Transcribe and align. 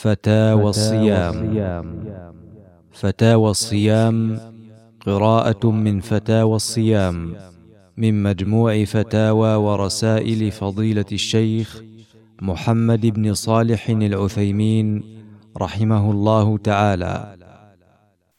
فتاوى 0.00 0.70
الصيام. 0.70 1.36
فتاوى 2.92 3.50
الصيام 3.50 4.40
قراءة 5.06 5.70
من 5.70 6.00
فتاوى 6.00 6.56
الصيام 6.56 7.36
من 7.96 8.22
مجموع 8.22 8.84
فتاوى 8.84 9.54
ورسائل 9.54 10.50
فضيلة 10.50 11.04
الشيخ 11.12 11.82
محمد 12.42 13.06
بن 13.06 13.34
صالح 13.34 13.88
العثيمين 13.88 15.04
رحمه 15.56 16.10
الله 16.10 16.58
تعالى. 16.58 17.36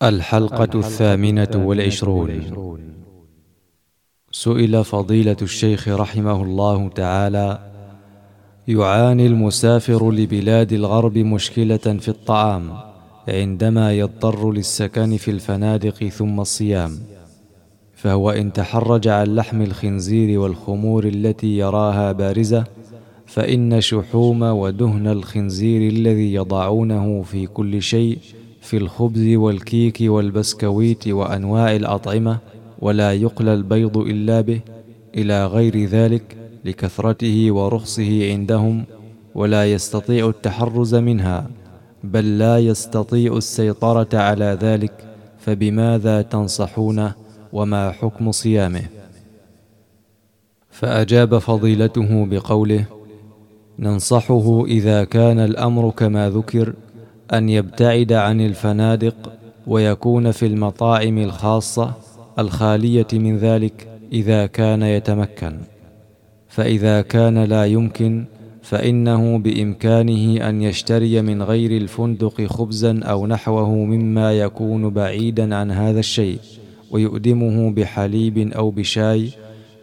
الحلقة 0.04 0.80
الثامنة 0.80 1.54
والعشرون. 1.56 2.42
سئل 4.32 4.84
فضيلة 4.84 5.38
الشيخ 5.42 5.88
رحمه 5.88 6.44
الله 6.44 6.90
تعالى 6.90 7.71
يعاني 8.72 9.28
المسافر 9.28 10.12
لبلاد 10.12 10.74
الغرب 10.74 11.18
مشكلة 11.18 11.78
في 11.78 12.08
الطعام 12.08 12.74
عندما 13.28 13.94
يضطر 13.94 14.52
للسكن 14.52 15.18
في 15.18 15.32
الفنادق 15.32 16.08
ثم 16.08 16.40
الصيام 16.40 16.92
فهو 17.96 18.32
إن 18.32 18.54
تحرج 18.54 19.08
عن 19.08 19.36
لحم 19.36 19.62
الخنزير 19.62 20.40
والخمور 20.40 21.08
التي 21.08 21.58
يراها 21.58 22.12
بارزة 22.12 22.64
فإن 23.26 23.82
شحوم 23.82 24.42
ودهن 24.42 25.08
الخنزير 25.08 25.92
الذي 25.92 26.34
يضعونه 26.34 27.22
في 27.22 27.48
كل 27.48 27.82
شيء 27.82 28.18
في 28.62 28.78
الخبز 28.78 29.36
والكيك 29.36 29.98
والبسكويت 30.02 31.08
وأنواع 31.08 31.76
الأطعمة 31.76 32.38
ولا 32.80 33.14
يقلى 33.14 33.54
البيض 33.54 33.98
إلا 33.98 34.42
به 34.42 34.60
إلى 35.16 35.46
غير 35.46 35.86
ذلك 35.86 36.41
لكثرته 36.66 37.52
ورخصه 37.52 38.32
عندهم 38.32 38.86
ولا 39.36 39.72
يستطيع 39.72 40.30
التحرز 40.30 40.96
منها 40.96 41.48
بل 42.04 42.38
لا 42.40 42.60
يستطيع 42.60 43.38
السيطرة 43.38 44.08
على 44.14 44.58
ذلك 44.62 45.06
فبماذا 45.40 46.22
تنصحونه 46.22 47.14
وما 47.54 47.92
حكم 47.92 48.32
صيامه؟ 48.32 48.84
فأجاب 50.70 51.38
فضيلته 51.38 52.26
بقوله 52.26 52.86
ننصحه 53.80 54.66
إذا 54.66 55.04
كان 55.04 55.40
الأمر 55.40 55.90
كما 55.90 56.30
ذكر 56.30 56.74
أن 57.34 57.50
يبتعد 57.50 58.14
عن 58.14 58.42
الفنادق 58.42 59.16
ويكون 59.68 60.32
في 60.32 60.46
المطاعم 60.46 61.18
الخاصة 61.18 61.94
الخالية 62.40 63.08
من 63.14 63.38
ذلك 63.38 63.88
إذا 64.14 64.46
كان 64.46 64.84
يتمكن. 64.84 65.58
فإذا 66.52 67.02
كان 67.02 67.44
لا 67.44 67.66
يمكن 67.66 68.26
فإنه 68.62 69.38
بإمكانه 69.38 70.50
أن 70.50 70.62
يشتري 70.62 71.22
من 71.22 71.44
غير 71.44 71.72
الفندق 71.72 72.42
خبزا 72.42 73.00
أو 73.04 73.28
نحوه 73.28 73.70
مما 73.70 74.34
يكون 74.34 74.90
بعيدا 74.90 75.56
عن 75.56 75.72
هذا 75.72 76.00
الشيء 76.00 76.40
ويؤدمه 76.92 77.72
بحليب 77.72 78.38
أو 78.38 78.72
بشاي 78.72 79.30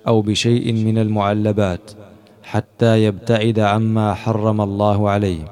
أو 0.07 0.23
بشيء 0.23 0.73
من 0.73 0.99
المعلبات 0.99 1.91
حتى 2.43 3.05
يبتعد 3.05 3.59
عما 3.59 4.15
حرم 4.15 4.61
الله 4.61 5.11
عليه 5.11 5.45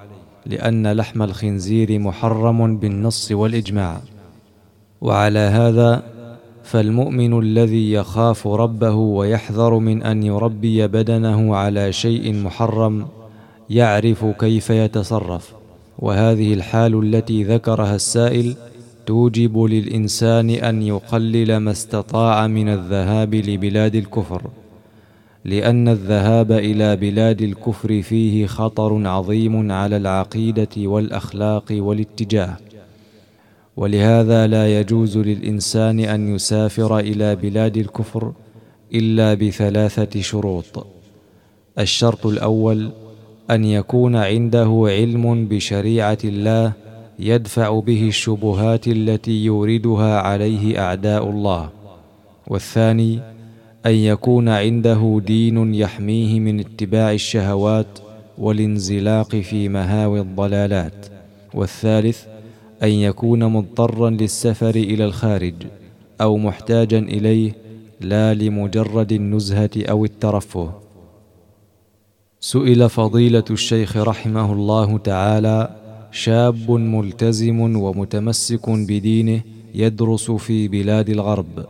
لأن 0.46 0.92
لحم 0.92 1.22
الخنزير 1.22 1.98
محرم 1.98 2.76
بالنص 2.76 3.32
والإجماع. 3.32 4.00
وعلى 5.00 5.38
هذا 5.38 6.02
فالمؤمن 6.66 7.38
الذي 7.38 7.92
يخاف 7.92 8.46
ربه 8.46 8.94
ويحذر 8.94 9.78
من 9.78 10.02
أن 10.02 10.22
يربي 10.22 10.86
بدنه 10.86 11.56
على 11.56 11.92
شيء 11.92 12.34
محرم 12.34 13.06
يعرف 13.70 14.24
كيف 14.24 14.70
يتصرف. 14.70 15.52
وهذه 15.98 16.54
الحال 16.54 17.04
التي 17.04 17.44
ذكرها 17.44 17.94
السائل 17.94 18.56
توجب 19.06 19.58
للإنسان 19.58 20.50
أن 20.50 20.82
يقلل 20.82 21.56
ما 21.56 21.70
استطاع 21.70 22.46
من 22.46 22.68
الذهاب 22.68 23.34
لبلاد 23.34 23.94
الكفر 23.94 24.42
لأن 25.44 25.88
الذهاب 25.88 26.52
إلى 26.52 26.96
بلاد 26.96 27.42
الكفر 27.42 28.02
فيه 28.02 28.46
خطر 28.46 29.06
عظيم 29.06 29.72
على 29.72 29.96
العقيدة 29.96 30.68
والأخلاق 30.76 31.64
والاتجاه. 31.70 32.56
ولهذا 33.76 34.46
لا 34.46 34.80
يجوز 34.80 35.18
للإنسان 35.18 36.00
أن 36.00 36.34
يسافر 36.34 36.98
إلى 36.98 37.36
بلاد 37.36 37.76
الكفر 37.76 38.32
إلا 38.94 39.34
بثلاثة 39.34 40.20
شروط. 40.20 40.86
الشرط 41.78 42.26
الأول 42.26 42.90
أن 43.50 43.64
يكون 43.64 44.16
عنده 44.16 44.84
علم 44.86 45.48
بشريعة 45.48 46.18
الله 46.24 46.72
يدفع 47.18 47.80
به 47.80 48.08
الشبهات 48.08 48.88
التي 48.88 49.44
يوردها 49.44 50.20
عليه 50.20 50.80
أعداء 50.80 51.30
الله. 51.30 51.70
والثاني 52.46 53.20
أن 53.86 53.94
يكون 53.94 54.48
عنده 54.48 55.20
دين 55.26 55.74
يحميه 55.74 56.40
من 56.40 56.60
اتباع 56.60 57.12
الشهوات 57.12 57.98
والانزلاق 58.38 59.36
في 59.36 59.68
مهاوي 59.68 60.20
الضلالات. 60.20 61.06
والثالث 61.54 62.35
أن 62.82 62.88
يكون 62.88 63.44
مضطرا 63.44 64.10
للسفر 64.10 64.74
إلى 64.74 65.04
الخارج 65.04 65.54
أو 66.20 66.36
محتاجا 66.36 66.98
إليه 66.98 67.52
لا 68.00 68.34
لمجرد 68.34 69.12
النزهة 69.12 69.70
أو 69.76 70.04
الترفه. 70.04 70.72
سئل 72.40 72.88
فضيلة 72.88 73.44
الشيخ 73.50 73.96
رحمه 73.96 74.52
الله 74.52 74.98
تعالى 74.98 75.76
شاب 76.10 76.70
ملتزم 76.70 77.60
ومتمسك 77.60 78.70
بدينه 78.70 79.40
يدرس 79.74 80.30
في 80.30 80.68
بلاد 80.68 81.08
الغرب 81.08 81.66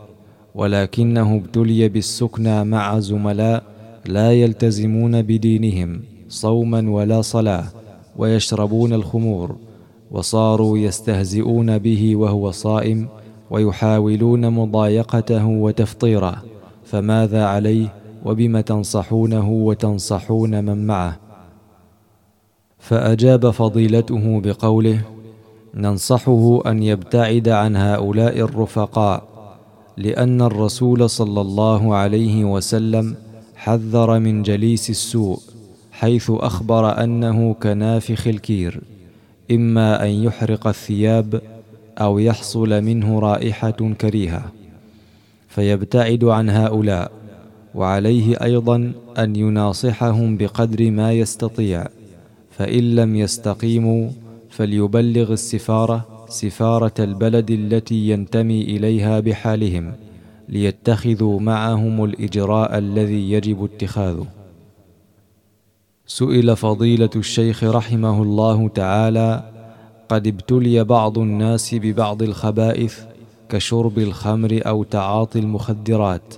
ولكنه 0.55 1.35
ابتلي 1.35 1.89
بالسكنى 1.89 2.63
مع 2.63 2.99
زملاء 2.99 3.63
لا 4.05 4.33
يلتزمون 4.33 5.21
بدينهم 5.21 6.01
صوما 6.29 6.89
ولا 6.89 7.21
صلاة 7.21 7.65
ويشربون 8.17 8.93
الخمور. 8.93 9.66
وصاروا 10.11 10.77
يستهزئون 10.77 11.77
به 11.77 12.15
وهو 12.15 12.51
صائم 12.51 13.07
ويحاولون 13.51 14.49
مضايقته 14.49 15.45
وتفطيره 15.45 16.43
فماذا 16.83 17.45
عليه؟ 17.45 17.93
وبم 18.25 18.59
تنصحونه 18.59 19.49
وتنصحون 19.49 20.63
من 20.63 20.87
معه؟ 20.87 21.19
فأجاب 22.79 23.49
فضيلته 23.49 24.41
بقوله 24.41 25.01
ننصحه 25.73 26.61
أن 26.65 26.83
يبتعد 26.83 27.49
عن 27.49 27.75
هؤلاء 27.75 28.39
الرفقاء 28.39 29.23
لأن 29.97 30.41
الرسول 30.41 31.09
صلى 31.09 31.41
الله 31.41 31.95
عليه 31.95 32.45
وسلم 32.45 33.15
حذر 33.55 34.19
من 34.19 34.43
جليس 34.43 34.89
السوء 34.89 35.39
حيث 35.91 36.31
أخبر 36.31 37.03
أنه 37.03 37.53
كنافخ 37.53 38.27
الكير. 38.27 38.81
إما 39.51 40.03
أن 40.03 40.09
يحرق 40.09 40.67
الثياب 40.67 41.41
أو 41.97 42.19
يحصل 42.19 42.81
منه 42.81 43.19
رائحة 43.19 43.93
كريهة 44.01 44.51
فيبتعد 45.49 46.23
عن 46.23 46.49
هؤلاء 46.49 47.11
وعليه 47.75 48.43
أيضا 48.43 48.91
أن 49.17 49.35
يناصحهم 49.35 50.37
بقدر 50.37 50.91
ما 50.91 51.13
يستطيع 51.13 51.87
فإن 52.51 52.95
لم 52.95 53.15
يستقيموا 53.15 54.09
فليبلغ 54.49 55.33
السفارة 55.33 56.25
سفارة 56.29 56.93
البلد 56.99 57.51
التي 57.51 58.09
ينتمي 58.09 58.61
إليها 58.61 59.19
بحالهم 59.19 59.93
ليتخذوا 60.49 61.39
معهم 61.39 62.03
الإجراء 62.03 62.77
الذي 62.77 63.31
يجب 63.31 63.63
اتخاذه. 63.63 64.25
سئل 66.09 66.55
فضيلة 66.55 67.09
الشيخ 67.15 67.63
رحمه 67.63 68.21
الله 68.21 68.67
تعالى 68.67 69.43
قد 70.09 70.27
ابتلي 70.27 70.83
بعض 70.83 71.17
الناس 71.17 71.75
ببعض 71.75 72.23
الخبائث 72.23 72.99
كشرب 73.49 73.99
الخمر 73.99 74.61
أو 74.67 74.83
تعاطي 74.83 75.39
المخدرات 75.39 76.35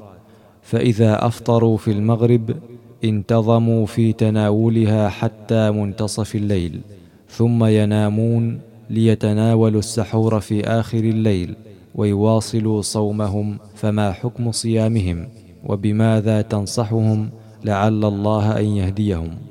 فإذا 0.62 1.28
أفطروا 1.28 1.78
في 1.78 1.92
المغرب 1.92 2.56
انتظموا 3.04 3.86
في 3.86 4.14
تناولها 4.14 5.10
حتى 5.10 5.72
منتصف 5.72 6.36
الليل 6.36 6.82
ثم 7.30 7.66
ينامون 7.66 8.60
ليتناولوا 8.90 9.80
السحور 9.80 10.40
في 10.40 10.64
آخر 10.64 11.00
الليل 11.00 11.56
ويواصلوا 11.96 12.82
صومهم 12.82 13.58
فما 13.76 14.12
حكم 14.12 14.52
صيامهم؟ 14.52 15.28
وبماذا 15.66 16.42
تنصحهم 16.42 17.30
لعل 17.66 18.06
الله 18.06 18.60
أن 18.60 18.66
يهديهم؟ 18.66 19.50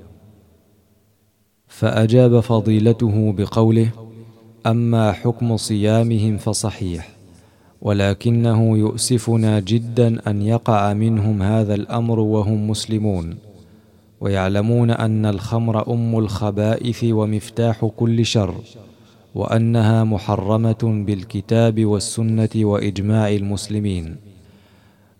فأجاب 1.78 2.40
فضيلته 2.40 3.34
بقوله 3.38 3.90
أما 4.66 5.12
حكم 5.12 5.56
صيامهم 5.56 6.36
فصحيح 6.36 7.08
ولكنه 7.82 8.78
يؤسفنا 8.78 9.60
جدا 9.60 10.30
أن 10.30 10.42
يقع 10.42 10.92
منهم 10.92 11.42
هذا 11.42 11.74
الأمر 11.74 12.20
وهم 12.20 12.70
مسلمون 12.70 13.36
ويعلمون 14.20 14.90
أن 14.90 15.26
الخمر 15.26 15.92
أم 15.92 16.18
الخبائث 16.18 17.04
ومفتاح 17.04 17.84
كل 17.96 18.26
شر 18.26 18.54
وأنها 19.34 20.04
محرمة 20.04 21.04
بالكتاب 21.06 21.84
والسنة 21.84 22.50
وإجماع 22.56 23.28
المسلمين. 23.28 24.16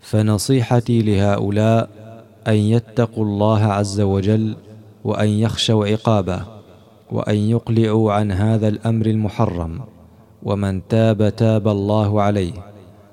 فنصيحتي 0.00 1.02
لهؤلاء 1.02 1.90
أن 2.48 2.54
يتقوا 2.54 3.24
الله 3.24 3.64
عز 3.64 4.00
وجل 4.00 4.56
وأن 5.04 5.28
يخشوا 5.28 5.86
عقابه 5.86 6.42
وأن 7.12 7.36
يقلعوا 7.36 8.12
عن 8.12 8.32
هذا 8.32 8.68
الأمر 8.68 9.06
المحرم 9.06 9.80
ومن 10.42 10.88
تاب 10.88 11.36
تاب 11.36 11.68
الله 11.68 12.22
عليه 12.22 12.52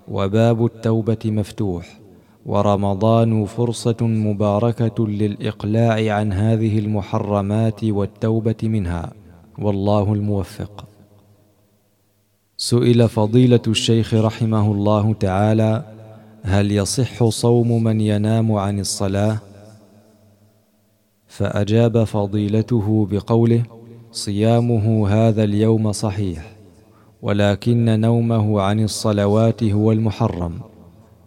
وباب 0.08 0.66
التوبة 0.66 1.18
مفتوح 1.26 2.00
ورمضان 2.46 3.46
فرصة 3.46 3.98
مباركة 4.02 5.08
للإقلاع 5.08 6.16
عن 6.16 6.34
هذه 6.34 6.80
المحرمات 6.80 7.84
والتوبة 7.84 8.56
منها. 8.64 9.12
والله 9.60 10.14
الموفق. 10.14 10.86
سئل 12.58 13.10
فضيلة 13.10 13.62
الشيخ 13.68 14.14
رحمه 14.14 14.72
الله 14.72 15.14
تعالى 15.14 15.84
هل 16.44 16.72
يصح 16.72 17.24
صوم 17.24 17.84
من 17.84 18.02
ينام 18.02 18.52
عن 18.52 18.80
الصلاة؟ 18.80 19.38
فأجاب 21.38 22.04
فضيلته 22.04 23.08
بقوله 23.12 23.64
صيامه 24.12 25.10
هذا 25.10 25.44
اليوم 25.44 25.92
صحيح 25.92 26.56
ولكن 27.22 28.00
نومه 28.00 28.62
عن 28.62 28.84
الصلوات 28.84 29.64
هو 29.64 29.92
المحرم 29.92 30.54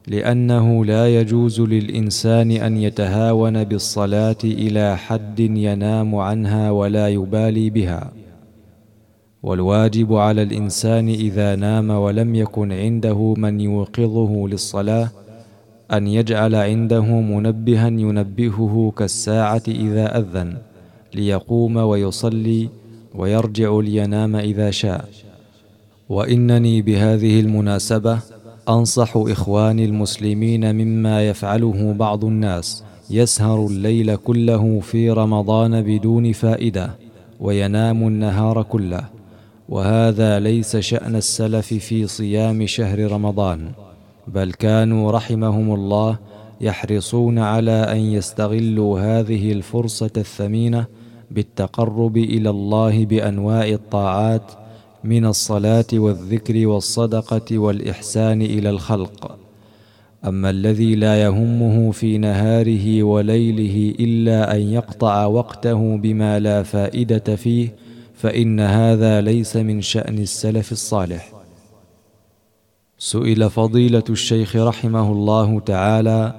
لأنه 0.07 0.85
لا 0.85 1.21
يجوز 1.21 1.61
للإنسان 1.61 2.51
أن 2.51 2.77
يتهاون 2.77 3.65
بالصلاة 3.65 4.37
إلى 4.45 4.97
حد 4.97 5.41
ينام 5.41 6.15
عنها 6.17 6.71
ولا 6.71 7.09
يبالي 7.09 7.71
بها. 7.71 8.13
والواجب 9.43 10.15
على 10.15 10.43
الإنسان 10.43 11.09
إذا 11.09 11.57
نام 11.57 11.91
ولم 11.91 12.35
يكن 12.35 12.73
عنده 12.73 13.35
من 13.37 13.61
يوقظه 13.61 14.49
للصلاة 14.49 15.09
أن 15.93 16.07
يجعل 16.07 16.55
عنده 16.55 17.05
منبها 17.05 17.87
ينبهه 17.87 18.93
كالساعة 18.97 19.63
إذا 19.69 20.19
أذن 20.19 20.57
ليقوم 21.15 21.77
ويصلي 21.77 22.69
ويرجع 23.15 23.79
لينام 23.81 24.37
إذا 24.37 24.71
شاء. 24.71 25.09
وإنني 26.09 26.83
بهذه 26.83 27.41
المناسبة 27.41 28.21
أنصح 28.69 29.17
إخواني 29.17 29.85
المسلمين 29.85 30.75
مما 30.75 31.29
يفعله 31.29 31.93
بعض 31.93 32.25
الناس 32.25 32.85
يسهر 33.11 33.67
الليل 33.67 34.17
كله 34.17 34.81
في 34.81 35.11
رمضان 35.11 35.83
بدون 35.83 36.33
فائدة 36.33 36.91
وينام 37.41 38.07
النهار 38.07 38.63
كله. 38.63 39.05
وهذا 39.69 40.41
ليس 40.41 40.77
شأن 40.77 41.17
السلف 41.17 41.67
في 41.67 42.07
صيام 42.07 42.67
شهر 42.67 43.13
رمضان. 43.13 43.88
بل 44.35 44.53
كانوا 44.53 45.13
رحمهم 45.13 45.75
الله 45.75 46.19
يحرصون 46.61 47.39
على 47.39 47.71
أن 47.71 47.97
يستغلوا 47.97 49.01
هذه 49.01 49.53
الفرصة 49.53 50.11
الثمينة 50.17 50.87
بالتقرب 51.31 52.17
إلى 52.17 52.51
الله 52.51 53.05
بأنواع 53.05 53.69
الطاعات 53.69 54.53
من 55.05 55.27
الصلاة 55.27 55.87
والذكر 55.93 56.67
والصدقة 56.67 57.59
والإحسان 57.59 58.43
إلى 58.43 58.71
الخلق. 58.71 59.39
أما 60.25 60.51
الذي 60.51 60.95
لا 60.95 61.23
يهمه 61.23 61.91
في 61.91 62.19
نهاره 62.19 63.03
وليله 63.03 63.95
إلا 64.01 64.57
أن 64.57 64.61
يقطع 64.61 65.27
وقته 65.27 65.97
بما 65.97 66.39
لا 66.39 66.63
فائدة 66.63 67.37
فيه 67.37 67.75
فإن 68.15 68.61
هذا 68.61 69.21
ليس 69.21 69.57
من 69.57 69.81
شأن 69.81 70.19
السلف 70.19 70.73
الصالح. 70.73 71.38
سئل 72.99 73.51
فضيلة 73.51 74.03
الشيخ 74.11 74.57
رحمه 74.57 75.13
الله 75.13 75.61
تعالى 75.61 76.35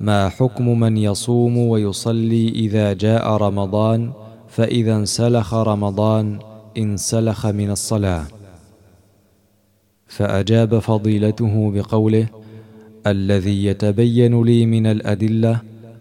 ما 0.00 0.28
حكم 0.28 0.80
من 0.80 0.96
يصوم 0.96 1.56
ويصلي 1.58 2.48
إذا 2.48 2.92
جاء 2.92 3.30
رمضان؟ 3.30 4.12
فإذا 4.48 4.96
انسلخ 4.96 5.54
رمضان 5.54 6.38
انسلخ 6.78 7.46
من 7.46 7.70
الصلاة. 7.70 8.26
فأجاب 10.06 10.78
فضيلته 10.78 11.72
بقوله 11.74 12.26
الذي 13.06 13.64
يتبين 13.64 14.42
لي 14.42 14.66
من 14.66 14.86
الأدلة 14.86 15.60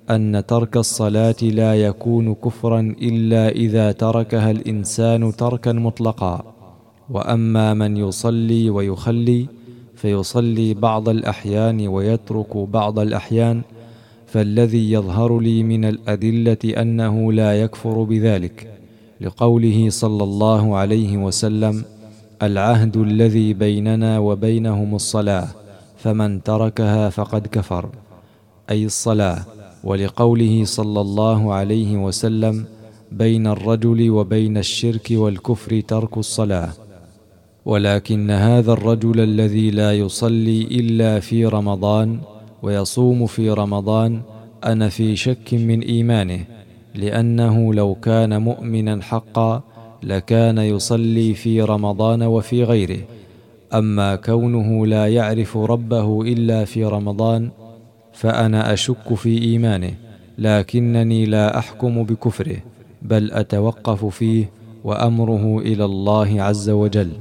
أن 0.10 0.44
ترك 0.48 0.78
الصلاة 0.78 1.36
لا 1.44 1.76
يكون 1.76 2.34
كفرا 2.34 2.96
إلا 3.02 3.50
إذا 3.50 3.92
تركها 3.92 4.52
الإنسان 4.52 5.36
تركا 5.36 5.72
مطلقا 5.72 6.44
وأما 7.10 7.74
من 7.74 7.98
يصلي 7.98 8.70
ويخلي 8.70 9.61
فيصلي 10.02 10.74
بعض 10.74 11.10
الأحيان 11.10 11.88
ويترك 11.88 12.58
بعض 12.58 13.00
الأحيان 13.00 13.62
فالذي 14.28 14.92
يظهر 14.92 15.40
لي 15.40 15.64
من 15.64 15.86
الأدلة 15.86 16.82
أنه 16.82 17.34
لا 17.34 17.62
يكفر 17.62 18.04
بذلك 18.04 18.68
لقوله 19.22 19.90
صلى 19.90 20.24
الله 20.24 20.76
عليه 20.78 21.18
وسلم 21.18 21.84
العهد 22.42 22.98
الذي 22.98 23.54
بيننا 23.54 24.20
وبينهم 24.20 24.96
الصلاة 24.96 25.48
فمن 25.98 26.44
تركها 26.44 27.10
فقد 27.10 27.48
كفر 27.48 27.90
أي 28.70 28.86
الصلاة. 28.86 29.46
ولقوله 29.84 30.66
صلى 30.66 31.02
الله 31.02 31.54
عليه 31.54 31.98
وسلم 31.98 32.66
بين 33.12 33.48
الرجل 33.48 34.10
وبين 34.10 34.58
الشرك 34.58 35.08
والكفر 35.12 35.80
ترك 35.80 36.18
الصلاة 36.18 36.70
ولكن 37.66 38.32
هذا 38.32 38.74
الرجل 38.74 39.20
الذي 39.20 39.72
لا 39.72 39.94
يصلي 39.94 40.62
إلا 40.62 41.20
في 41.20 41.46
رمضان 41.46 42.20
ويصوم 42.64 43.26
في 43.26 43.50
رمضان 43.50 44.22
أنا 44.66 44.90
في 44.90 45.16
شك 45.16 45.54
من 45.54 45.82
إيمانه 45.82 46.46
لأنه 46.96 47.74
لو 47.74 47.96
كان 47.96 48.42
مؤمنا 48.42 49.02
حقا 49.02 49.62
لكان 50.04 50.58
يصلي 50.58 51.34
في 51.34 51.62
رمضان 51.62 52.24
وفي 52.24 52.64
غيره. 52.64 53.00
أما 53.74 54.16
كونه 54.16 54.86
لا 54.88 55.08
يعرف 55.08 55.58
ربه 55.58 56.22
إلا 56.22 56.66
في 56.66 56.86
رمضان 56.86 57.50
فأنا 58.14 58.74
أشك 58.74 59.14
في 59.14 59.42
إيمانه 59.42 59.94
لكنني 60.38 61.26
لا 61.26 61.58
أحكم 61.58 62.04
بكفره 62.04 62.58
بل 63.02 63.32
أتوقف 63.32 64.06
فيه 64.06 64.50
وأمره 64.84 65.60
إلى 65.60 65.86
الله 65.86 66.42
عز 66.42 66.70
وجل. 66.70 67.12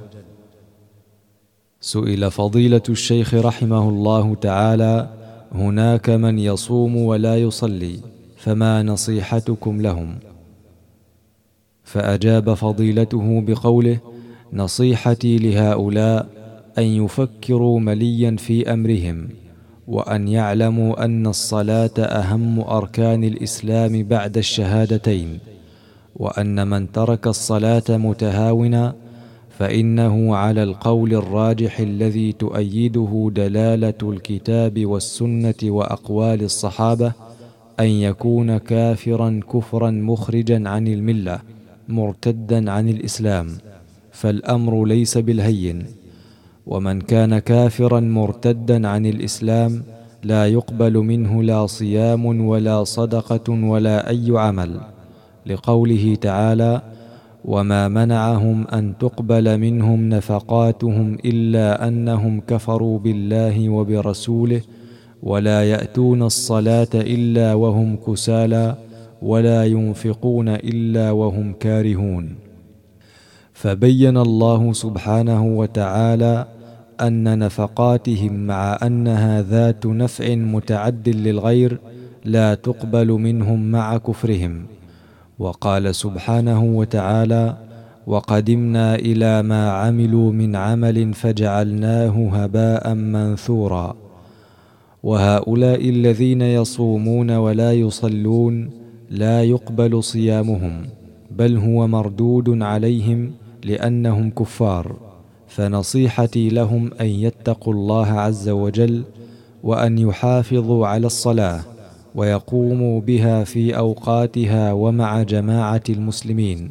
سئل 1.83 2.31
فضيلة 2.31 2.83
الشيخ 2.89 3.35
رحمه 3.35 3.89
الله 3.89 4.35
تعالى 4.35 5.09
هناك 5.53 6.11
من 6.11 6.39
يصوم 6.39 6.97
ولا 6.97 7.37
يصلي 7.37 7.97
فما 8.37 8.83
نصيحتكم 8.83 9.81
لهم؟ 9.81 10.19
فأجاب 11.85 12.55
فضيلته 12.55 13.41
بقوله 13.47 13.99
نصيحتي 14.53 15.37
لهؤلاء 15.39 16.29
أن 16.79 16.83
يفكروا 16.83 17.81
مليا 17.81 18.37
في 18.37 18.73
أمرهم 18.73 19.29
وأن 19.89 20.29
يعلموا 20.29 21.05
أن 21.05 21.27
الصلاة 21.27 21.99
أهم 21.99 22.61
أركان 22.61 23.25
الإسلام 23.25 24.03
بعد 24.03 24.37
الشهادتين 24.37 25.39
وأن 26.17 26.69
من 26.69 26.93
ترك 26.93 27.27
الصلاة 27.27 27.85
متهاونا 27.89 28.95
فإنه 29.61 30.37
على 30.37 30.62
القول 30.62 31.14
الراجح 31.14 31.81
الذي 31.81 32.33
تؤيده 32.33 33.31
دلالة 33.35 34.00
الكتاب 34.02 34.87
والسنة 34.87 35.55
وأقوال 35.64 36.43
الصحابة 36.43 37.12
أن 37.81 37.87
يكون 37.87 38.59
كافرا 38.59 39.40
كفرا 39.52 39.90
مخرجا 39.90 40.69
عن 40.69 40.88
الملة 40.88 41.38
مرتدا 41.88 42.71
عن 42.71 42.88
الإسلام. 42.88 43.49
فالأمر 44.12 44.85
ليس 44.85 45.19
بالهين. 45.19 45.87
ومن 46.67 47.00
كان 47.00 47.38
كافرا 47.38 48.00
مرتدا 48.00 48.88
عن 48.88 49.07
الإسلام 49.07 49.83
لا 50.25 50.47
يقبل 50.47 50.99
منه 50.99 51.43
لا 51.43 51.67
صيام 51.67 52.47
ولا 52.47 52.85
صدقة 52.85 53.52
ولا 53.52 54.11
أي 54.11 54.26
عمل. 54.31 54.81
لقوله 55.47 56.14
تعالى 56.21 56.83
وما 57.44 57.88
منعهم 57.88 58.66
أن 58.66 58.99
تقبل 58.99 59.59
منهم 59.59 60.09
نفقاتهم 60.09 61.18
إلا 61.25 61.88
أنهم 61.88 62.40
كفروا 62.40 62.99
بالله 62.99 63.68
وبرسوله 63.68 64.61
ولا 65.23 65.70
يأتون 65.70 66.23
الصلاة 66.23 66.94
إلا 66.94 67.54
وهم 67.54 67.97
كسالى 67.97 68.75
ولا 69.23 69.64
ينفقون 69.64 70.49
إلا 70.49 71.11
وهم 71.11 71.52
كارهون. 71.52 72.35
فبين 73.52 74.16
الله 74.16 74.73
سبحانه 74.73 75.44
وتعالى 75.44 76.47
أن 77.00 77.38
نفقاتهم 77.38 78.47
مع 78.47 78.78
أنها 78.82 79.42
ذات 79.42 79.87
نفع 79.87 80.35
متعد 80.35 81.09
للغير 81.09 81.78
لا 82.25 82.54
تقبل 82.54 83.09
منهم 83.09 83.70
مع 83.70 83.97
كفرهم. 83.97 84.80
وقال 85.40 85.94
سبحانه 85.94 86.62
وتعالى 86.64 87.56
وقدمنا 88.06 88.94
إلى 88.94 89.42
ما 89.42 89.70
عملوا 89.70 90.32
من 90.32 90.56
عمل 90.56 91.14
فجعلناه 91.14 92.28
هباء 92.32 92.94
منثورا. 92.94 93.97
وهؤلاء 95.02 95.88
الذين 95.88 96.42
يصومون 96.42 97.30
ولا 97.30 97.73
يصلون 97.73 98.70
لا 99.11 99.42
يقبل 99.42 100.02
صيامهم 100.02 100.82
بل 101.30 101.56
هو 101.56 101.87
مردود 101.87 102.62
عليهم 102.62 103.30
لأنهم 103.64 104.30
كفار. 104.30 104.97
فنصيحتي 105.49 106.49
لهم 106.49 106.90
أن 107.00 107.06
يتقوا 107.06 107.73
الله 107.73 108.06
عز 108.06 108.49
وجل 108.49 109.02
وأن 109.62 109.99
يحافظوا 109.99 110.87
على 110.87 111.06
الصلاة. 111.06 111.61
ويقوموا 112.14 113.00
بها 113.00 113.45
في 113.45 113.76
أوقاتها 113.76 114.73
ومع 114.73 115.23
جماعة 115.23 115.83
المسلمين 115.88 116.71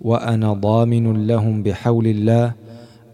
وأنا 0.00 0.52
ضامن 0.52 1.26
لهم 1.26 1.62
بحول 1.62 2.06
الله 2.06 2.52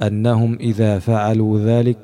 أنهم 0.02 0.58
إذا 0.60 0.98
فعلوا 0.98 1.60
ذلك 1.60 1.98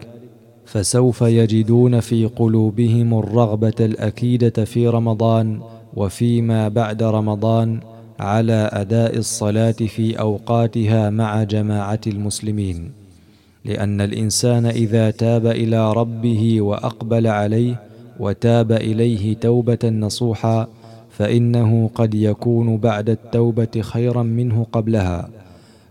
فسوف 0.64 1.22
يجدون 1.22 2.00
في 2.00 2.26
قلوبهم 2.26 3.18
الرغبة 3.18 3.74
الأكيدة 3.80 4.64
في 4.64 4.88
رمضان 4.88 5.60
وفيما 5.94 6.68
بعد 6.68 7.02
رمضان 7.02 7.80
على 8.20 8.70
أداء 8.72 9.16
الصلاة 9.18 9.72
في 9.72 10.20
أوقاتها 10.20 11.10
مع 11.10 11.42
جماعة 11.42 12.00
المسلمين. 12.06 12.90
لأن 13.64 14.00
الإنسان 14.00 14.66
إذا 14.66 15.10
تاب 15.10 15.46
إلى 15.46 15.92
ربه 15.92 16.60
وأقبل 16.60 17.26
عليه 17.26 17.91
وتاب 18.20 18.72
إليه 18.72 19.36
توبة 19.36 19.78
نصوحا 19.84 20.66
فإنه 21.10 21.90
قد 21.94 22.14
يكون 22.14 22.76
بعد 22.76 23.10
التوبة 23.10 23.80
خيرا 23.80 24.22
منه 24.22 24.66
قبلها 24.72 25.28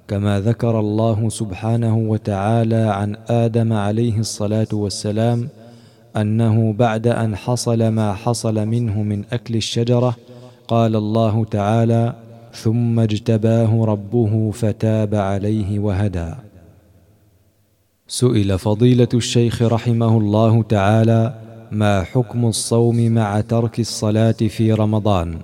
كما 0.07 0.39
ذكر 0.39 0.79
الله 0.79 1.29
سبحانه 1.29 1.97
وتعالى 1.97 2.75
عن 2.75 3.15
آدم 3.29 3.73
عليه 3.73 4.19
الصلاة 4.19 4.67
والسلام 4.73 5.47
أنه 6.17 6.73
بعد 6.73 7.07
أن 7.07 7.35
حصل 7.35 7.87
ما 7.87 8.13
حصل 8.13 8.65
منه 8.65 9.03
من 9.03 9.23
أكل 9.31 9.55
الشجرة 9.55 10.15
قال 10.67 10.95
الله 10.95 11.45
تعالى 11.45 12.15
ثم 12.53 12.99
اجتباه 12.99 13.85
ربه 13.85 14.51
فتاب 14.51 15.15
عليه 15.15 15.79
وهدى 15.79 16.33
سئل 18.07 18.59
فضيلة 18.59 19.07
الشيخ 19.13 19.61
رحمه 19.61 20.17
الله 20.17 20.63
تعالى 20.63 21.40
ما 21.71 22.03
حكم 22.03 22.45
الصوم 22.45 23.11
مع 23.11 23.41
ترك 23.41 23.79
الصلاة 23.79 24.31
في 24.31 24.73
رمضان؟ 24.73 25.39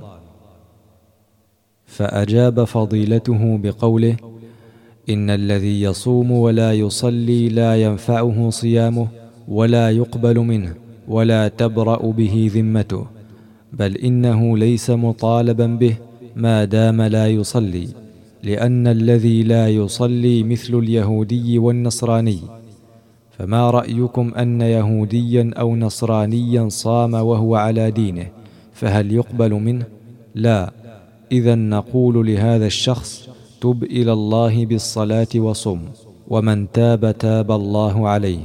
فأجاب 1.86 2.64
فضيلته 2.64 3.58
بقوله 3.58 4.16
إن 5.10 5.30
الذي 5.30 5.82
يصوم 5.82 6.32
ولا 6.32 6.74
يصلي 6.74 7.50
لا 7.50 7.84
ينفعه 7.84 8.50
صيامه 8.50 9.08
ولا 9.48 9.92
يقبل 9.92 10.40
منه 10.40 10.76
ولا 11.08 11.48
تبرأ 11.48 12.12
به 12.12 12.52
ذمته 12.54 13.06
بل 13.74 13.98
إنه 13.98 14.58
ليس 14.58 14.90
مطالبا 14.90 15.66
به 15.66 15.98
ما 16.36 16.66
دام 16.66 17.02
لا 17.02 17.28
يصلي 17.28 17.88
لأن 18.44 18.88
الذي 18.88 19.44
لا 19.44 19.70
يصلي 19.70 20.44
مثل 20.44 20.76
اليهودي 20.76 21.60
والنصراني. 21.60 22.40
فما 23.38 23.70
رأيكم 23.70 24.34
أن 24.34 24.62
يهوديا 24.62 25.52
أو 25.58 25.76
نصرانيا 25.76 26.70
صام 26.70 27.14
وهو 27.14 27.56
على 27.56 27.92
دينه؟ 27.92 28.28
فهل 28.74 29.12
يقبل 29.12 29.54
منه؟ 29.54 29.86
لا. 30.36 30.72
اذا 31.32 31.56
نقول 31.56 32.28
لهذا 32.28 32.66
الشخص 32.66 33.30
تب 33.62 33.84
إلى 33.84 34.14
الله 34.14 34.66
بالصلاة 34.66 35.28
وصم 35.36 35.80
ومن 36.28 36.72
تاب 36.72 37.18
تاب 37.18 37.52
الله 37.52 38.08
عليه. 38.10 38.40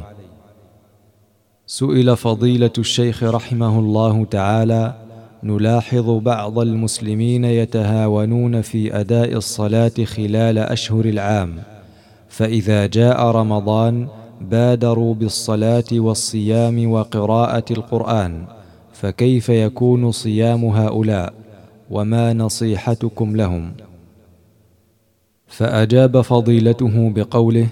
سئل 1.67 2.17
فضيلة 2.17 2.71
الشيخ 2.79 3.23
رحمه 3.23 3.79
الله 3.79 4.25
تعالى 4.25 4.95
نلاحظ 5.43 6.11
بعض 6.11 6.59
المسلمين 6.59 7.45
يتهاونون 7.45 8.61
في 8.61 9.01
أداء 9.01 9.33
الصلاة 9.37 10.05
خلال 10.05 10.59
أشهر 10.59 11.05
العام 11.05 11.55
فإذا 12.29 12.87
جاء 12.87 13.27
رمضان 13.27 14.09
بادروا 14.51 15.15
بالصلاة 15.15 15.85
والصيام 15.93 16.91
وقراءة 16.91 17.65
القرآن 17.71 18.45
فكيف 18.93 19.49
يكون 19.49 20.13
صيام 20.13 20.65
هؤلاء؟ 20.65 21.35
وما 21.91 22.33
نصيحتكم 22.33 23.37
لهم؟ 23.37 23.73
فأجاب 25.47 26.21
فضيلته 26.21 27.11
بقوله 27.11 27.69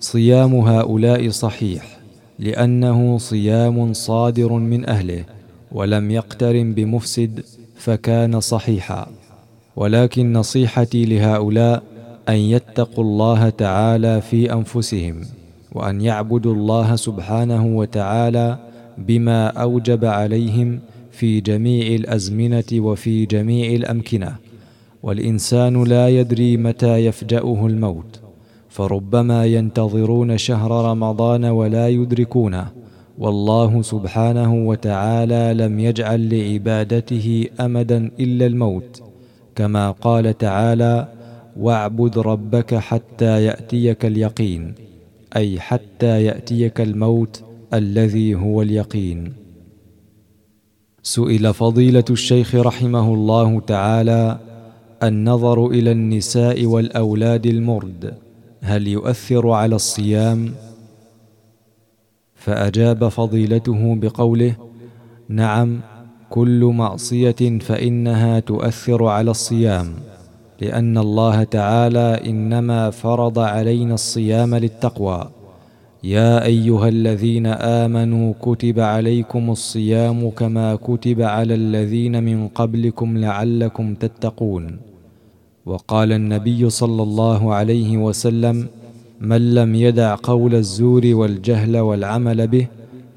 صيام 0.00 0.54
هؤلاء 0.54 1.30
صحيح 1.30 1.98
لأنه 2.38 3.18
صيام 3.18 3.92
صادر 3.92 4.52
من 4.52 4.88
أهله 4.88 5.24
ولم 5.72 6.10
يقترن 6.10 6.74
بمفسد 6.74 7.44
فكان 7.76 8.40
صحيحا. 8.40 9.06
ولكن 9.76 10.32
نصيحتي 10.32 11.04
لهؤلاء 11.04 11.82
أن 12.28 12.34
يتقوا 12.34 13.04
الله 13.04 13.48
تعالى 13.48 14.20
في 14.20 14.52
أنفسهم. 14.52 15.20
وأن 15.74 16.00
يعبدوا 16.00 16.54
الله 16.54 16.96
سبحانه 16.96 17.66
وتعالى 17.66 18.58
بما 18.98 19.46
أوجب 19.46 20.04
عليهم 20.04 20.80
في 21.10 21.40
جميع 21.40 21.86
الأزمنة 21.94 22.64
وفي 22.72 23.26
جميع 23.26 23.72
الأمكنة. 23.72 24.36
والإنسان 25.02 25.84
لا 25.84 26.08
يدري 26.08 26.56
متى 26.56 27.06
يفجأه 27.06 27.66
الموت 27.66 28.20
فربما 28.68 29.44
ينتظرون 29.44 30.38
شهر 30.38 30.90
رمضان 30.90 31.44
ولا 31.44 31.88
يدركونه. 31.88 32.66
والله 33.18 33.82
سبحانه 33.82 34.54
وتعالى 34.54 35.54
لم 35.56 35.80
يجعل 35.80 36.20
لعبادته 36.34 37.46
امدا 37.60 38.10
إلا 38.20 38.46
الموت. 38.46 39.02
كما 39.54 39.90
قال 39.90 40.38
تعالى 40.38 41.08
واعبد 41.56 42.18
ربك 42.18 42.74
حتى 42.74 43.44
يأتيك 43.44 44.04
اليقين 44.04 44.74
أي 45.36 45.60
حتى 45.60 46.24
يأتيك 46.24 46.80
الموت 46.80 47.44
الذي 47.74 48.34
هو 48.34 48.62
اليقين. 48.62 49.32
سئل 51.02 51.54
فضيلة 51.54 52.04
الشيخ 52.10 52.54
رحمه 52.54 53.14
الله 53.14 53.60
تعالى 53.60 54.38
النظر 55.02 55.66
إلى 55.66 55.92
النساء 55.92 56.64
والأولاد 56.64 57.46
المرد 57.46 58.14
هل 58.60 58.88
يؤثر 58.88 59.50
على 59.50 59.74
الصيام؟ 59.74 60.54
فأجاب 62.34 63.08
فضيلته 63.08 63.94
بقوله 63.94 64.56
نعم 65.28 65.80
كل 66.30 66.64
معصية 66.64 67.58
فإنها 67.58 68.40
تؤثر 68.40 69.04
على 69.04 69.30
الصيام. 69.30 69.94
لأن 70.60 70.98
الله 70.98 71.44
تعالى 71.44 72.20
إنما 72.26 72.90
فرض 72.90 73.38
علينا 73.38 73.94
الصيام 73.94 74.54
للتقوى. 74.54 75.30
يا 76.04 76.44
أيها 76.44 76.88
الذين 76.88 77.46
آمنوا 77.46 78.32
كتب 78.42 78.80
عليكم 78.80 79.50
الصيام 79.50 80.30
كما 80.30 80.74
كتب 80.74 81.22
على 81.22 81.54
الذين 81.54 82.22
من 82.22 82.48
قبلكم 82.48 83.18
لعلكم 83.18 83.94
تتقون. 83.94 84.78
وقال 85.66 86.12
النبي 86.12 86.70
صلى 86.70 87.02
الله 87.02 87.54
عليه 87.54 87.96
وسلم 87.96 88.66
من 89.20 89.54
لم 89.54 89.74
يدع 89.74 90.16
قول 90.22 90.54
الزور 90.54 91.02
والجهل 91.06 91.78
والعمل 91.78 92.46
به 92.46 92.66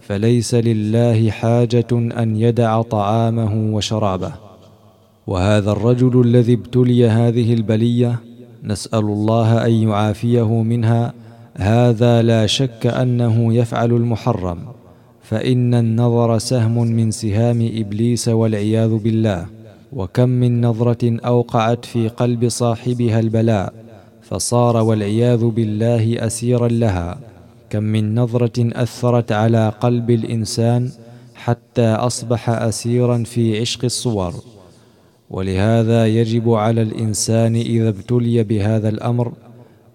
فليس 0.01 0.55
لله 0.55 1.29
حاجة 1.29 1.91
أن 1.91 2.35
يدع 2.35 2.81
طعامه 2.81 3.75
وشرابه. 3.75 4.46
وهذا 5.27 5.71
الرجل 5.71 6.21
الذي 6.21 6.53
ابتلي 6.53 7.09
هذه 7.09 7.53
البلية 7.53 8.19
نسأل 8.63 8.99
الله 8.99 9.65
أن 9.65 9.71
يعافيه 9.71 10.63
منها. 10.63 11.13
هذا 11.57 12.21
لا 12.21 12.45
شك 12.45 12.85
أنه 12.85 13.53
يفعل 13.53 13.91
المحرم. 13.91 14.57
فإن 15.23 15.73
النظر 15.73 16.37
سهم 16.37 16.87
من 16.87 17.11
سهام 17.11 17.69
إبليس 17.73 18.27
والعياذ 18.27 18.97
بالله. 18.97 19.45
وكم 19.93 20.29
من 20.29 20.61
نظرة 20.65 21.17
أوقعت 21.25 21.85
في 21.85 22.07
قلب 22.07 22.49
صاحبها 22.49 23.19
البلاء 23.19 23.73
فصار 24.21 24.77
والعياذ 24.77 25.45
بالله 25.45 26.25
أسيرا 26.25 26.67
لها. 26.67 27.17
كم 27.69 27.83
من 27.83 28.15
نظرة 28.15 28.57
أثرت 28.57 29.31
على 29.31 29.73
قلب 29.81 30.09
الإنسان 30.09 30.89
حتى 31.35 31.87
أصبح 31.87 32.49
أسيرا 32.49 33.23
في 33.23 33.59
عشق 33.59 33.85
الصور. 33.85 34.33
ولهذا 35.29 36.07
يجب 36.07 36.53
على 36.53 36.81
الإنسان 36.81 37.55
إذا 37.55 37.89
ابتلي 37.89 38.43
بهذا 38.43 38.89
الأمر 38.89 39.33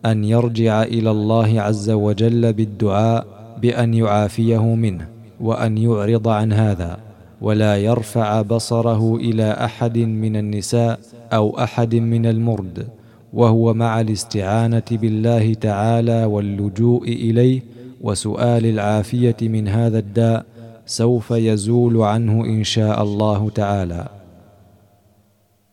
أن 0.07 0.25
يرجع 0.25 0.83
إلى 0.83 1.11
الله 1.11 1.61
عز 1.61 1.91
وجل 1.91 2.53
بالدعاء 2.53 3.27
بأن 3.63 3.95
يعافيه 3.95 4.75
منه 4.75 5.09
وأن 5.41 5.79
يعرض 5.79 6.29
عن 6.29 6.53
هذا 6.53 6.99
ولا 7.41 7.77
يرفع 7.77 8.43
بصره 8.43 9.17
إلى 9.17 9.51
أحد 9.53 9.99
من 9.99 10.37
النساء 10.37 10.99
أو 11.33 11.59
أحد 11.59 11.95
من 11.95 12.27
المرد 12.27 12.87
وهو 13.33 13.75
مع 13.75 14.01
الاستعانة 14.01 14.83
بالله 14.91 15.55
تعالى 15.55 16.25
واللجوء 16.25 17.09
إليه 17.09 17.63
وسؤال 18.01 18.67
العافية 18.67 19.37
من 19.43 19.69
هذا 19.69 19.99
الداء 19.99 20.45
سوف 20.87 21.31
يزول 21.31 22.03
عنه 22.03 22.45
إن 22.45 22.65
شاء 22.65 23.03
الله 23.03 23.51
تعالى. 23.51 24.22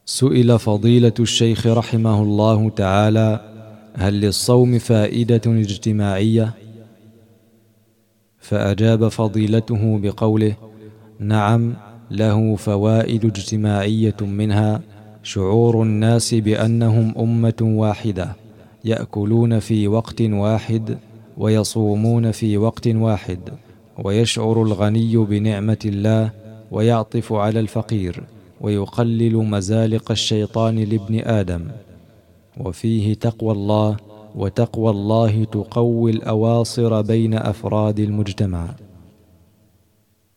سئل 0.09 0.59
فضيلة 0.59 1.13
الشيخ 1.19 1.67
رحمه 1.67 2.21
الله 2.21 2.69
تعالى 2.69 3.39
هل 3.95 4.21
للصوم 4.21 4.79
فائدة 4.79 5.41
اجتماعية؟ 5.45 6.53
فأجاب 8.39 9.07
فضيلته 9.07 9.99
بقوله 9.99 10.55
نعم 11.19 11.73
له 12.11 12.55
فوائد 12.55 13.25
اجتماعية 13.25 14.15
منها 14.21 14.81
شعور 15.23 15.83
الناس 15.83 16.33
بأنهم 16.33 17.13
أمة 17.19 17.59
واحدة 17.61 18.35
يأكلون 18.85 19.59
في 19.59 19.87
وقت 19.87 20.21
واحد 20.21 20.97
ويصومون 21.37 22.31
في 22.31 22.57
وقت 22.57 22.87
واحد 22.87 23.39
ويشعر 24.03 24.63
الغني 24.63 25.17
بنعمة 25.17 25.79
الله 25.85 26.31
ويعطف 26.71 27.33
على 27.33 27.59
الفقير. 27.59 28.23
ويقلل 28.61 29.35
مزالق 29.35 30.11
الشيطان 30.11 30.79
لابن 30.79 31.19
آدم. 31.19 31.67
وفيه 32.57 33.13
تقوى 33.13 33.51
الله 33.51 33.97
وتقوى 34.35 34.89
الله 34.89 35.43
تقوي 35.43 36.11
الأواصر 36.11 37.01
بين 37.01 37.33
أفراد 37.33 37.99
المجتمع. 37.99 38.75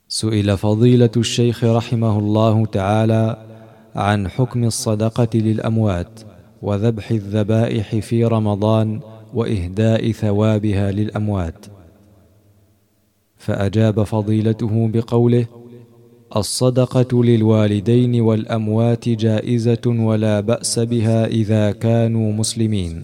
سئل 0.08 0.58
فضيلة 0.58 1.10
الشيخ 1.16 1.64
رحمه 1.64 2.18
الله 2.18 2.66
تعالى 2.66 3.46
عن 3.94 4.28
حكم 4.28 4.64
الصدقة 4.64 5.28
للأموات 5.38 6.20
وذبح 6.62 7.10
الذبائح 7.10 7.96
في 7.96 8.24
رمضان 8.24 9.00
وإهداء 9.34 10.12
ثوابها 10.12 10.92
للأموات. 10.92 11.66
فأجاب 13.36 14.02
فضيلته 14.02 14.90
بقوله 14.92 15.46
الصدقة 16.36 17.24
للوالدين 17.24 18.20
والأموات 18.20 19.08
جائزة 19.08 19.82
ولا 19.86 20.40
بأس 20.40 20.78
بها 20.78 21.26
إذا 21.26 21.70
كانوا 21.70 22.32
مسلمين 22.32 23.02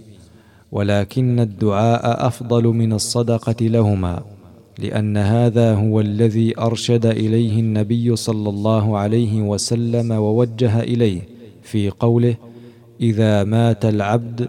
ولكن 0.73 1.41
الدعاء 1.41 2.27
أفضل 2.27 2.65
من 2.65 2.93
الصدقة 2.93 3.57
لهما 3.61 4.23
لأن 4.79 5.17
هذا 5.17 5.75
هو 5.75 6.01
الذي 6.01 6.59
أرشد 6.61 7.07
إليه 7.07 7.61
النبي 7.61 8.17
صلى 8.17 8.49
الله 8.49 8.99
عليه 8.99 9.43
وسلم 9.43 10.13
ووجه 10.13 10.81
إليه 10.81 11.21
في 11.63 11.91
قوله 11.91 12.35
إذا 13.01 13.45
مات 13.45 13.85
العبد 13.85 14.49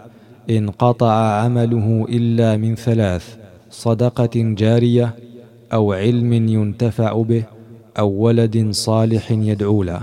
انقطع 0.50 1.14
عمله 1.14 2.06
إلا 2.10 2.58
من 2.58 2.76
ثلاث 2.76 3.38
صدقة 3.72 4.32
جارية 4.36 5.16
أو 5.74 5.94
علم 5.94 6.34
ينتفع 6.34 7.22
به 7.22 7.59
أو 8.00 8.10
ولد 8.10 8.72
صالح 8.72 9.32
يدعو 9.32 9.84
له 9.84 10.02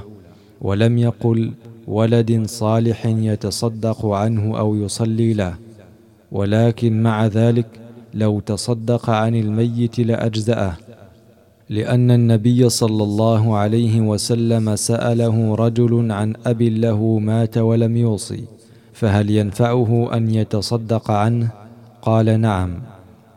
ولم 0.61 0.99
يقل 0.99 1.52
ولد 1.87 2.47
صالح 2.47 3.07
يتصدق 3.07 4.07
عنه 4.07 4.59
أو 4.59 4.76
يصلي 4.76 5.33
له. 5.35 5.55
ولكن 6.33 7.02
مع 7.02 7.26
ذلك 7.26 7.66
لو 8.14 8.40
تصدق 8.40 9.11
عن 9.11 9.35
الميت 9.35 10.00
لأجزأه 10.00 10.76
لأن 11.71 12.11
النبي 12.11 12.69
صلى 12.69 13.02
الله 13.02 13.57
عليه 13.57 14.00
وسلم 14.00 14.76
سأله 14.76 15.55
رجل 15.55 16.12
عن 16.12 16.35
أب 16.47 16.62
له 16.62 17.19
مات 17.19 17.59
ولم 17.59 17.97
يوصي 17.97 18.45
فهل 18.93 19.31
ينفعه 19.31 20.11
أن 20.16 20.35
يتصدق 20.35 21.11
عنه؟ 21.11 21.50
قال 22.02 22.40
نعم 22.40 22.71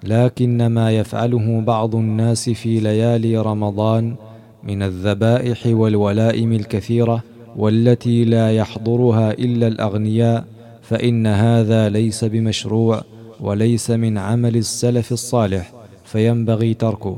لكن 0.03 0.67
ما 0.67 0.91
يفعله 0.91 1.61
بعض 1.61 1.95
الناس 1.95 2.49
في 2.49 2.79
ليالي 2.79 3.37
رمضان 3.37 4.15
من 4.63 4.83
الذبائح 4.83 5.65
والولائم 5.65 6.53
الكثيرة 6.53 7.23
والتي 7.55 8.25
لا 8.25 8.51
يحضرها 8.51 9.31
إلا 9.31 9.67
الأغنياء 9.67 10.45
فإن 10.81 11.27
هذا 11.27 11.89
ليس 11.89 12.23
بمشروع 12.23 13.01
وليس 13.39 13.91
من 13.91 14.17
عمل 14.17 14.55
السلف 14.55 15.11
الصالح 15.11 15.73
فينبغي 16.05 16.73
تركه. 16.73 17.17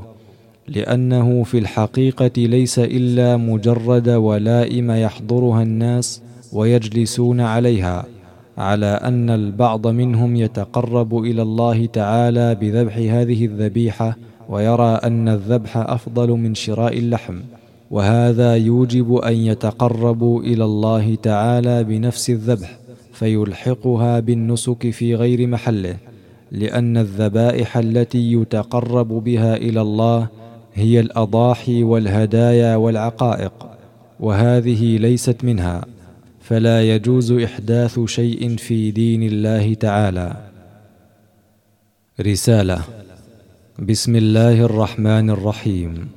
لأنه 0.68 1.44
في 1.44 1.58
الحقيقة 1.58 2.32
ليس 2.38 2.80
إلا 2.80 3.38
مجرد 3.38 4.10
ولائم 4.10 4.92
يحضرها 4.92 5.64
الناس 5.64 6.22
ويجلسون 6.54 7.42
عليها 7.42 8.06
على 8.58 8.86
أن 8.86 9.30
البعض 9.30 9.88
منهم 9.88 10.36
يتقرب 10.36 11.18
إلى 11.18 11.42
الله 11.42 11.86
تعالى 11.86 12.56
بذبح 12.56 12.98
هذه 12.98 13.46
الذبيحة 13.46 14.18
ويرى 14.52 15.00
أن 15.04 15.30
الذبح 15.30 15.78
أفضل 15.78 16.30
من 16.30 16.56
شراء 16.56 16.98
اللحم 16.98 17.40
وهذا 17.92 18.56
يوجب 18.56 19.16
أن 19.16 19.34
يتقربوا 19.34 20.42
إلى 20.42 20.64
الله 20.64 21.16
تعالى 21.16 21.84
بنفس 21.84 22.30
الذبح 22.30 22.78
فيلحقها 23.14 24.20
بالنسك 24.20 24.90
في 24.90 25.16
غير 25.16 25.48
محله 25.48 25.98
لأن 26.52 26.98
الذبائح 26.98 27.78
التي 27.78 28.34
يتقرب 28.34 29.08
بها 29.08 29.56
إلى 29.56 29.82
الله 29.82 30.28
هي 30.74 31.00
الأضاحي 31.00 31.84
والهدايا 31.84 32.76
والعقائق 32.76 33.54
وهذه 34.20 34.98
ليست 34.98 35.44
منها 35.44 35.86
فلا 36.42 36.96
يجوز 36.96 37.32
إحداث 37.32 38.00
شيء 38.06 38.56
في 38.56 38.92
دين 38.92 39.24
الله 39.24 39.74
تعالى. 39.74 40.36
رسالة 42.22 42.82
بسم 43.80 44.16
الله 44.16 44.62
الرحمن 44.62 45.30
الرحيم. 45.30 46.08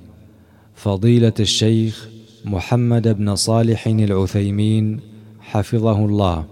فضيلة 0.75 1.33
الشيخ 1.41 2.09
محمد 2.45 3.09
بن 3.09 3.35
صالح 3.37 3.87
العثيمين 3.87 5.01
حفظه 5.41 6.05
الله. 6.05 6.45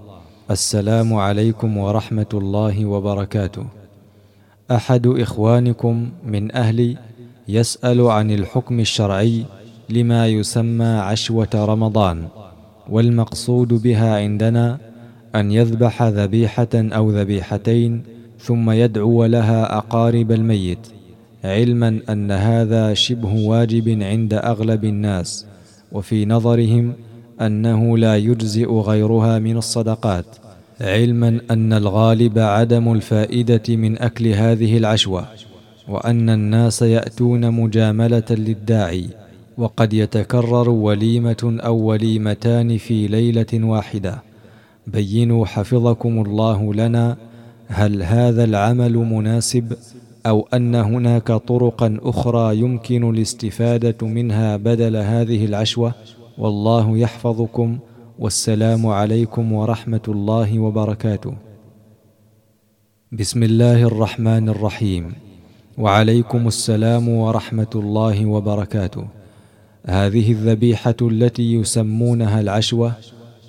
السلام 0.51 1.15
عليكم 1.15 1.77
ورحمة 1.77 2.27
الله 2.35 2.87
وبركاته. 2.87 3.67
أحد 4.71 5.07
إخوانكم 5.07 6.09
من 6.27 6.55
أهلي 6.55 6.97
يسأل 7.49 8.01
عن 8.01 8.31
الحكم 8.31 8.81
الشرعي 8.81 9.45
لما 9.91 10.27
يسمى 10.27 10.85
عشوة 10.85 11.51
رمضان 11.55 12.29
والمقصود 12.88 13.69
بها 13.83 14.17
عندنا 14.17 14.79
أن 15.35 15.51
يذبح 15.51 16.03
ذبيحة 16.03 16.75
أو 16.75 17.11
ذبيحتين 17.11 18.03
ثم 18.43 18.71
يدعو 18.71 19.25
لها 19.25 19.79
أقارب 19.79 20.33
الميت 20.33 20.79
علما 21.45 22.01
أن 22.09 22.31
هذا 22.31 22.95
شبه 22.95 23.35
واجب 23.35 24.03
عند 24.03 24.35
أغلب 24.35 24.85
الناس 24.85 25.47
وفي 25.93 26.27
نظرهم 26.27 26.93
أنه 27.41 27.99
لا 27.99 28.17
يجزئ 28.17 28.73
غيرها 28.73 29.39
من 29.39 29.57
الصدقات 29.57 30.25
علما 30.81 31.41
أن 31.51 31.73
الغالب 31.73 32.39
عدم 32.39 32.93
الفائدة 32.93 33.77
من 33.77 33.99
أكل 33.99 34.27
هذه 34.27 34.79
العشوة 34.79 35.27
وأن 35.89 36.31
الناس 36.31 36.83
يأتون 36.83 37.51
مجاملة 37.51 38.25
للداعي 38.31 39.07
وقد 39.59 39.93
يتكرر 39.93 40.71
وليمة 40.71 41.59
أو 41.65 41.77
وليمتان 41.77 42.77
في 42.79 43.07
ليلة 43.07 43.47
واحدة. 43.55 44.23
بينوا 44.87 45.47
حفظكم 45.47 46.23
الله 46.23 46.75
لنا 46.75 47.17
هل 47.73 48.03
هذا 48.03 48.45
العمل 48.45 48.93
مناسب 48.97 49.73
أو 50.27 50.49
أن 50.55 50.75
هناك 50.75 51.33
طرقا 51.33 51.99
أخرى 52.03 52.59
يمكن 52.59 53.11
الاستفادة 53.11 54.07
منها 54.07 54.57
بدل 54.57 54.97
هذه 54.97 55.45
العشوة؟ 55.45 55.95
والله 56.39 56.99
يحفظكم 56.99 57.79
والسلام 58.19 58.87
عليكم 58.87 59.53
ورحمة 59.53 60.01
الله 60.09 60.59
وبركاته. 60.59 61.35
بسم 63.13 63.43
الله 63.43 63.83
الرحمن 63.83 64.49
الرحيم. 64.49 65.13
وعليكم 65.79 66.49
السلام 66.49 67.09
ورحمة 67.09 67.73
الله 67.75 68.27
وبركاته. 68.27 69.05
هذه 69.87 70.33
الذبيحة 70.33 70.97
التي 71.03 71.55
يسمونها 71.55 72.41
العشوة 72.41 72.93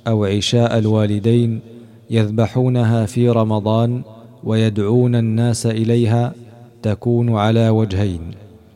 أو 0.08 0.26
عشاء 0.26 0.78
الوالدين 0.78 1.73
يذبحونها 2.14 3.06
في 3.06 3.30
رمضان 3.30 4.02
ويدعون 4.44 5.16
الناس 5.16 5.66
إليها 5.66 6.34
تكون 6.82 7.36
على 7.36 7.70
وجهين. 7.70 8.22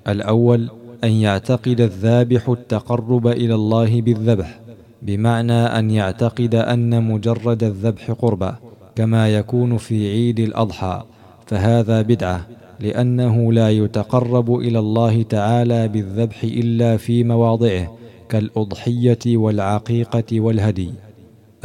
الأول 0.08 0.70
أن 1.04 1.12
يعتقد 1.12 1.82
الذابح 1.82 2.50
التقرب 2.50 3.28
إلى 3.28 3.56
الله 3.56 4.02
بالذبح 4.02 4.60
بمعنى 5.02 5.54
أن 5.54 5.92
يعتقد 5.92 6.56
أن 6.56 7.04
مجرد 7.04 7.64
الذبح 7.64 8.12
قربه 8.12 8.56
كما 8.96 9.30
يكون 9.30 9.78
في 9.78 10.10
عيد 10.10 10.40
الأضحى. 10.40 11.04
فهذا 11.46 12.02
بدعة 12.02 12.48
لأنه 12.80 13.54
لا 13.54 13.70
يتقرب 13.70 14.56
إلى 14.56 14.80
الله 14.80 15.22
تعالى 15.22 15.88
بالذبح 15.88 16.44
إلا 16.44 16.98
في 16.98 17.24
مواضعه 17.24 17.98
كالأضحية 18.30 19.38
والعقيقة 19.38 20.40
والهدي. 20.40 20.92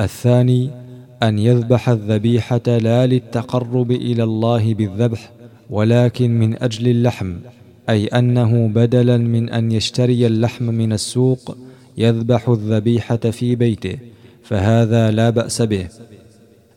الثاني 0.00 0.82
أن 1.22 1.38
يذبح 1.38 1.88
الذبيحة 1.88 2.61
لا 2.66 3.06
للتقرب 3.06 3.90
إلى 3.90 4.22
الله 4.22 4.74
بالذبح 4.74 5.30
ولكن 5.70 6.38
من 6.38 6.62
أجل 6.62 6.88
اللحم 6.88 7.35
أي 7.88 8.06
أنه 8.06 8.68
بدلا 8.68 9.16
من 9.16 9.50
أن 9.50 9.72
يشتري 9.72 10.26
اللحم 10.26 10.64
من 10.64 10.92
السوق 10.92 11.56
يذبح 11.98 12.48
الذبيحة 12.48 13.16
في 13.16 13.54
بيته 13.54 13.96
فهذا 14.42 15.11
لا 15.11 15.30
بأس 15.30 15.62
به. 15.62 15.88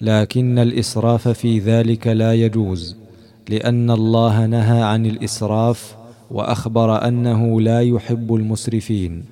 لكن 0.02 0.60
الإسراف 0.60 1.28
في 1.28 1.60
ذلك 1.60 2.08
لا 2.08 2.34
يجوز 2.34 2.96
لأن 3.50 3.92
الله 3.92 4.46
نهى 4.46 4.82
عن 4.82 5.06
الإسراف 5.06 5.96
وأخبر 6.32 7.08
أنه 7.08 7.62
لا 7.62 7.82
يحب 7.82 8.36
المسرفين 8.36 9.24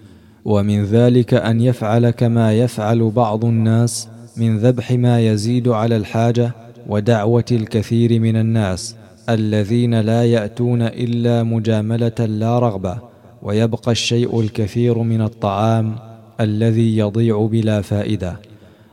ومن 0.45 0.83
ذلك 0.83 1.33
أن 1.33 1.61
يفعل 1.61 2.09
كما 2.09 2.53
يفعل 2.53 3.11
بعض 3.15 3.45
الناس 3.45 4.07
من 4.37 4.57
ذبح 4.57 4.91
ما 4.91 5.27
يزيد 5.27 5.67
على 5.67 5.97
الحاجة 5.97 6.51
ودعوة 6.87 7.45
الكثير 7.51 8.19
من 8.19 8.35
الناس 8.35 8.95
الذين 9.29 9.99
لا 9.99 10.25
يأتون 10.25 10.81
إلا 10.81 11.43
مجاملة 11.43 12.25
لا 12.25 12.59
رغبة 12.59 12.97
ويبقى 13.41 13.91
الشيء 13.91 14.39
الكثير 14.39 14.97
من 14.97 15.21
الطعام 15.21 15.95
الذي 16.39 16.97
يضيع 16.97 17.45
بلا 17.51 17.81
فائدة. 17.81 18.39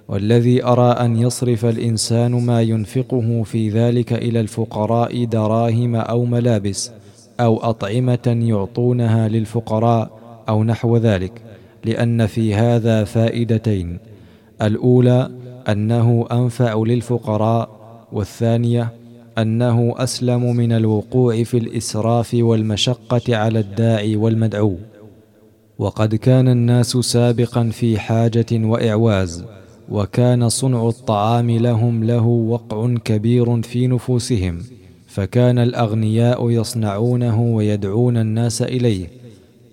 والذي 0.08 0.64
أرى 0.64 0.90
أن 0.90 1.16
يصرف 1.16 1.64
الإنسان 1.64 2.30
ما 2.32 2.62
ينفقه 2.62 3.42
في 3.42 3.68
ذلك 3.68 4.12
إلى 4.12 4.40
الفقراء 4.40 5.24
دراهم 5.24 5.96
أو 5.96 6.24
ملابس 6.24 6.90
أو 7.40 7.56
أطعمة 7.56 8.38
يعطونها 8.42 9.28
للفقراء 9.28 10.10
أو 10.48 10.64
نحو 10.64 10.96
ذلك 10.96 11.42
لأن 11.84 12.26
في 12.26 12.54
هذا 12.54 13.04
فائدتين. 13.04 14.09
الأولى 14.62 15.30
أنه 15.68 16.26
انفع 16.32 16.82
للفقراء 16.86 17.70
والثانية 18.12 18.92
أنه 19.38 19.94
أسلم 19.96 20.56
من 20.56 20.72
الوقوع 20.72 21.42
في 21.42 21.58
الإسراف 21.58 22.34
والمشقة 22.34 23.36
على 23.36 23.58
الداعي 23.58 24.16
والمدعو. 24.16 24.76
وقد 25.78 26.14
كان 26.14 26.48
الناس 26.48 26.90
سابقا 26.90 27.68
في 27.68 27.98
حاجة 27.98 28.46
وإعواز 28.52 29.44
وكان 29.90 30.48
صنع 30.48 30.88
الطعام 30.88 31.50
لهم 31.50 32.04
له 32.04 32.26
وقع 32.26 32.94
كبير 33.04 33.62
في 33.62 33.86
نفوسهم 33.86 34.58
فكان 35.06 35.58
الأغنياء 35.58 36.50
يصنعونه 36.50 37.42
ويدعون 37.42 38.16
الناس 38.16 38.62
إليه. 38.62 39.06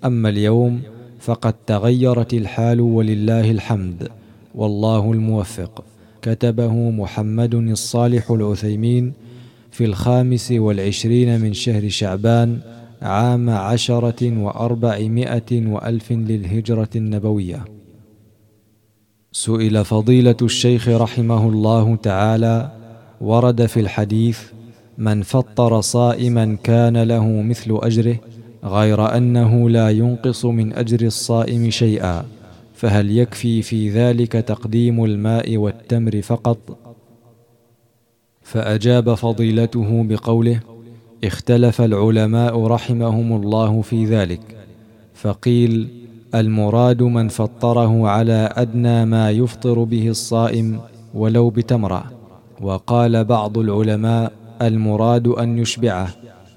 أما 0.05 0.29
اليوم 0.29 0.81
فقد 1.19 1.53
تغيرت 1.67 2.33
الحال 2.33 2.81
ولله 2.81 3.51
الحمد. 3.51 4.09
والله 4.57 5.11
الموفق. 5.11 5.83
كتبه 6.21 6.73
محمد 6.73 7.55
الصالح 7.55 8.31
العثيمين 8.31 9.13
في 9.71 9.85
الخامس 9.85 10.51
والعشرين 10.51 11.41
من 11.41 11.53
شهر 11.53 11.89
شعبان 11.89 12.59
عام 13.01 13.49
عشرة 13.49 14.39
وأربعمائة 14.39 15.67
وألف 15.67 16.11
للهجرة 16.11 16.89
النبوية. 16.95 17.65
سئل 19.31 19.85
فضيلة 19.85 20.35
الشيخ 20.41 20.87
رحمه 20.87 21.49
الله 21.49 21.95
تعالى 21.95 22.71
ورد 23.21 23.65
في 23.65 23.79
الحديث 23.79 24.39
من 24.97 25.21
فطر 25.21 25.81
صائما 25.81 26.57
كان 26.63 26.97
له 26.97 27.41
مثل 27.41 27.79
أجره 27.81 28.19
غير 28.63 29.17
أنه 29.17 29.69
لا 29.69 29.89
ينقص 29.89 30.45
من 30.45 30.73
أجر 30.73 31.05
الصائم 31.05 31.69
شيئا. 31.69 32.25
فهل 32.77 33.17
يكفي 33.17 33.61
في 33.61 33.89
ذلك 33.89 34.31
تقديم 34.31 35.05
الماء 35.05 35.57
والتمر 35.57 36.21
فقط؟ 36.21 36.77
فأجاب 38.41 39.13
فضيلته 39.13 40.03
بقوله 40.03 40.59
اختلف 41.23 41.81
العلماء 41.81 42.65
رحمهم 42.65 43.41
الله 43.41 43.81
في 43.81 44.05
ذلك 44.05 44.41
فقيل 45.13 45.87
المراد 46.35 47.03
من 47.03 47.27
فطره 47.27 48.07
على 48.07 48.49
أدنى 48.53 49.05
ما 49.05 49.31
يفطر 49.31 49.83
به 49.83 50.09
الصائم 50.09 50.79
ولو 51.13 51.49
بتمرة 51.49 52.03
وقال 52.61 53.23
بعض 53.25 53.57
العلماء 53.57 54.31
المراد 54.61 55.27
أن 55.27 55.57
يشبعه 55.57 56.09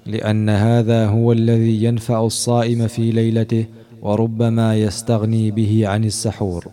لأن 0.05 0.49
هذا 0.49 1.07
هو 1.07 1.31
الذي 1.31 1.83
ينفع 1.83 2.25
الصائم 2.25 2.87
في 2.87 3.11
ليلته 3.11 3.65
وربما 4.01 4.75
يستغني 4.75 5.51
به 5.51 5.87
عن 5.87 6.03
السحور. 6.03 6.67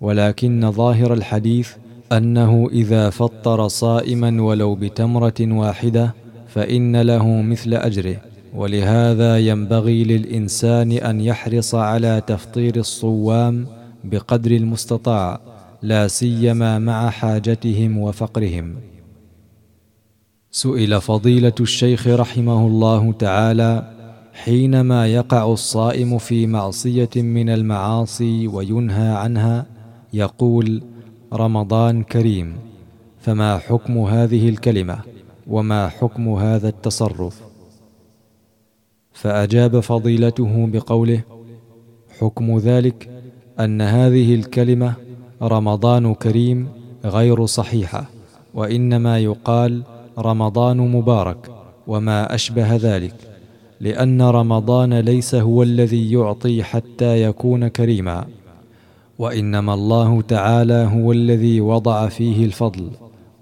ولكن 0.00 0.70
ظاهر 0.70 1.12
الحديث 1.12 1.70
أنه 2.12 2.68
إذا 2.72 3.10
فطر 3.10 3.68
صائما 3.68 4.42
ولو 4.42 4.74
بتمرة 4.74 5.40
واحدة 5.40 6.14
فإن 6.48 6.96
له 6.96 7.42
مثل 7.42 7.74
أجره. 7.74 8.16
ولهذا 8.54 9.38
ينبغي 9.38 10.04
للإنسان 10.04 10.92
أن 10.92 11.20
يحرص 11.20 11.74
على 11.74 12.22
تفطير 12.26 12.76
الصوام 12.76 13.66
بقدر 14.04 14.50
المستطاع 14.50 15.40
لا 15.82 16.08
سيما 16.08 16.78
مع 16.78 17.10
حاجتهم 17.10 17.98
وفقرهم. 17.98 18.76
سئل 20.50 21.00
فضيلة 21.00 21.52
الشيخ 21.60 22.06
رحمه 22.06 22.66
الله 22.66 23.12
تعالى 23.12 23.95
حينما 24.44 25.06
يقع 25.06 25.52
الصائم 25.52 26.18
في 26.18 26.46
معصية 26.46 27.10
من 27.16 27.48
المعاصي 27.48 28.48
وينهى 28.48 29.08
عنها 29.08 29.66
يقول 30.12 30.82
رمضان 31.32 32.02
كريم 32.02 32.56
فما 33.20 33.58
حكم 33.58 33.98
هذه 33.98 34.48
الكلمة 34.48 34.98
وما 35.46 35.88
حكم 35.88 36.28
هذا 36.28 36.68
التصرف؟ 36.68 37.42
فأجاب 39.12 39.80
فضيلته 39.80 40.66
بقوله 40.72 41.20
حكم 42.20 42.58
ذلك 42.58 43.08
أن 43.60 43.80
هذه 43.82 44.34
الكلمة 44.34 44.94
رمضان 45.42 46.14
كريم 46.14 46.68
غير 47.04 47.46
صحيحة 47.46 48.04
وإنما 48.54 49.18
يقال 49.18 49.82
رمضان 50.18 50.76
مبارك 50.76 51.50
وما 51.86 52.34
أشبه 52.34 52.76
ذلك. 52.76 53.35
لأن 53.80 54.22
رمضان 54.22 54.94
ليس 54.94 55.34
هو 55.34 55.62
الذي 55.62 56.12
يعطي 56.12 56.62
حتى 56.62 57.22
يكون 57.22 57.68
كريما 57.68 58.26
وإنما 59.18 59.74
الله 59.74 60.22
تعالى 60.22 60.90
هو 60.92 61.12
الذي 61.12 61.60
وضع 61.60 62.08
فيه 62.08 62.44
الفضل 62.44 62.90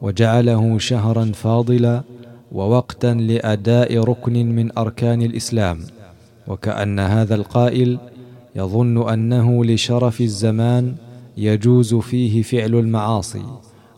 وجعله 0.02 0.78
شهرا 0.78 1.24
فاضلا 1.24 2.02
ووقتا 2.52 3.14
لأداء 3.14 3.98
ركن 3.98 4.46
من 4.46 4.78
أركان 4.78 5.22
الإسلام 5.22 5.78
وكأن 6.48 6.98
هذا 6.98 7.34
القائل 7.34 7.98
يظن 8.56 9.08
أنه 9.08 9.64
لشرف 9.64 10.20
الزمان 10.20 10.94
يجوز 11.36 11.94
فيه 11.94 12.42
فعل 12.42 12.74
المعاصي 12.74 13.42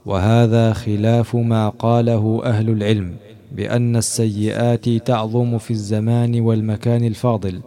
وهذا 0.06 0.72
خلاف 0.72 1.36
ما 1.36 1.68
قاله 1.68 2.40
أهل 2.44 2.70
العلم. 2.70 3.16
بأن 3.52 3.96
السيئات 3.96 4.88
تعظم 4.88 5.58
في 5.58 5.70
الزمان 5.70 6.40
والمكان 6.40 7.04
الفاضل 7.04 7.60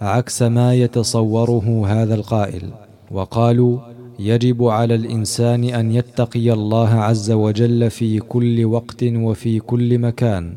عكس 0.00 0.42
ما 0.42 0.74
يتصوره 0.74 1.84
هذا 1.86 2.14
القائل. 2.14 2.70
وقالوا 3.10 3.78
يجب 4.18 4.64
على 4.64 4.94
الإنسان 4.94 5.64
أن 5.64 5.92
يتقي 5.92 6.52
الله 6.52 6.88
عز 6.88 7.30
وجل 7.30 7.90
في 7.90 8.18
كل 8.18 8.64
وقت 8.64 9.02
وفي 9.04 9.58
كل 9.58 9.98
مكان 9.98 10.54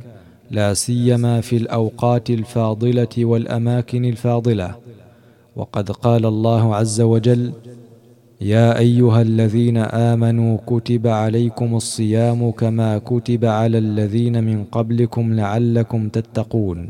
لا 0.51 0.73
سيما 0.73 1.41
في 1.41 1.57
الأوقات 1.57 2.29
الفاضلة 2.29 3.15
والأماكن 3.17 4.05
الفاضلة. 4.05 4.75
وقد 5.55 5.91
قال 5.91 6.25
الله 6.25 6.75
عز 6.75 7.01
وجل 7.01 7.51
يا 8.45 8.77
أيها 8.77 9.21
الذين 9.21 9.77
آمنوا 9.77 10.57
كتب 10.67 11.07
عليكم 11.07 11.75
الصيام 11.75 12.51
كما 12.51 12.97
كتب 12.97 13.45
على 13.45 13.77
الذين 13.77 14.43
من 14.43 14.63
قبلكم 14.63 15.33
لعلكم 15.33 16.09
تتقون. 16.09 16.89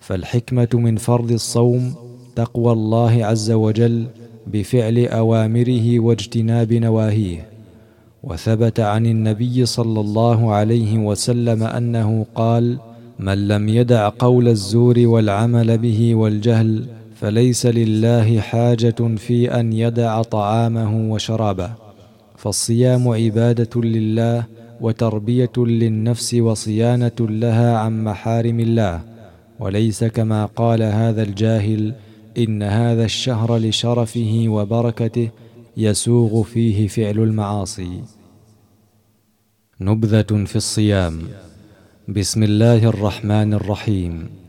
فالحكمة 0.00 0.68
من 0.74 0.96
فرض 0.96 1.32
الصوم 1.32 1.94
تقوى 2.36 2.72
الله 2.72 3.24
عز 3.24 3.50
وجل 3.50 4.06
بفعل 4.46 5.06
أوامره 5.06 6.00
واجتناب 6.00 6.72
نواهيه. 6.72 7.46
وثبت 8.22 8.80
عن 8.80 9.06
النبي 9.06 9.66
صلى 9.66 10.00
الله 10.00 10.52
عليه 10.52 10.98
وسلم 10.98 11.62
أنه 11.62 12.26
قال 12.34 12.78
من 13.18 13.48
لم 13.48 13.68
يدع 13.68 14.08
قول 14.18 14.48
الزور 14.48 14.98
والعمل 14.98 15.78
به 15.78 16.14
والجهل 16.14 16.84
فليس 17.22 17.66
لله 17.66 18.40
حاجة 18.40 19.16
في 19.16 19.60
أن 19.60 19.72
يدع 19.72 20.22
طعامه 20.22 21.12
وشرابه 21.12 21.72
فالصيام 22.36 23.08
عبادة 23.08 23.80
لله 23.80 24.46
وتربية 24.80 25.52
للنفس 25.56 26.34
وصيانة 26.34 27.18
لها 27.20 27.78
عن 27.78 28.04
محارم 28.04 28.60
الله. 28.60 29.00
وليس 29.60 30.04
كما 30.04 30.46
قال 30.46 30.82
هذا 30.82 31.22
الجاهل 31.22 31.94
إن 32.38 32.62
هذا 32.62 33.04
الشهر 33.04 33.56
لشرفه 33.56 34.44
وبركته 34.48 35.30
يسوغ 35.76 36.42
فيه 36.42 36.88
فعل 36.88 37.18
المعاصي. 37.18 38.02
نبذة 39.80 40.44
في 40.44 40.56
الصيام. 40.56 41.18
بسم 42.08 42.42
الله 42.42 42.84
الرحمن 42.84 43.54
الرحيم. 43.54 44.41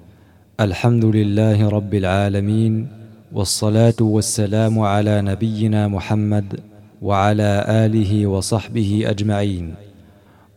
الحمد 0.60 1.06
لله 1.06 1.70
رب 1.70 1.94
العالمين 1.94 2.88
والصلاة 3.34 3.94
والسلام 4.02 4.80
على 4.80 5.22
نبينا 5.22 5.88
محمد 5.88 6.60
وعلى 7.02 7.66
آله 7.68 8.28
وصحبه 8.28 9.04
أجمعين. 9.06 9.74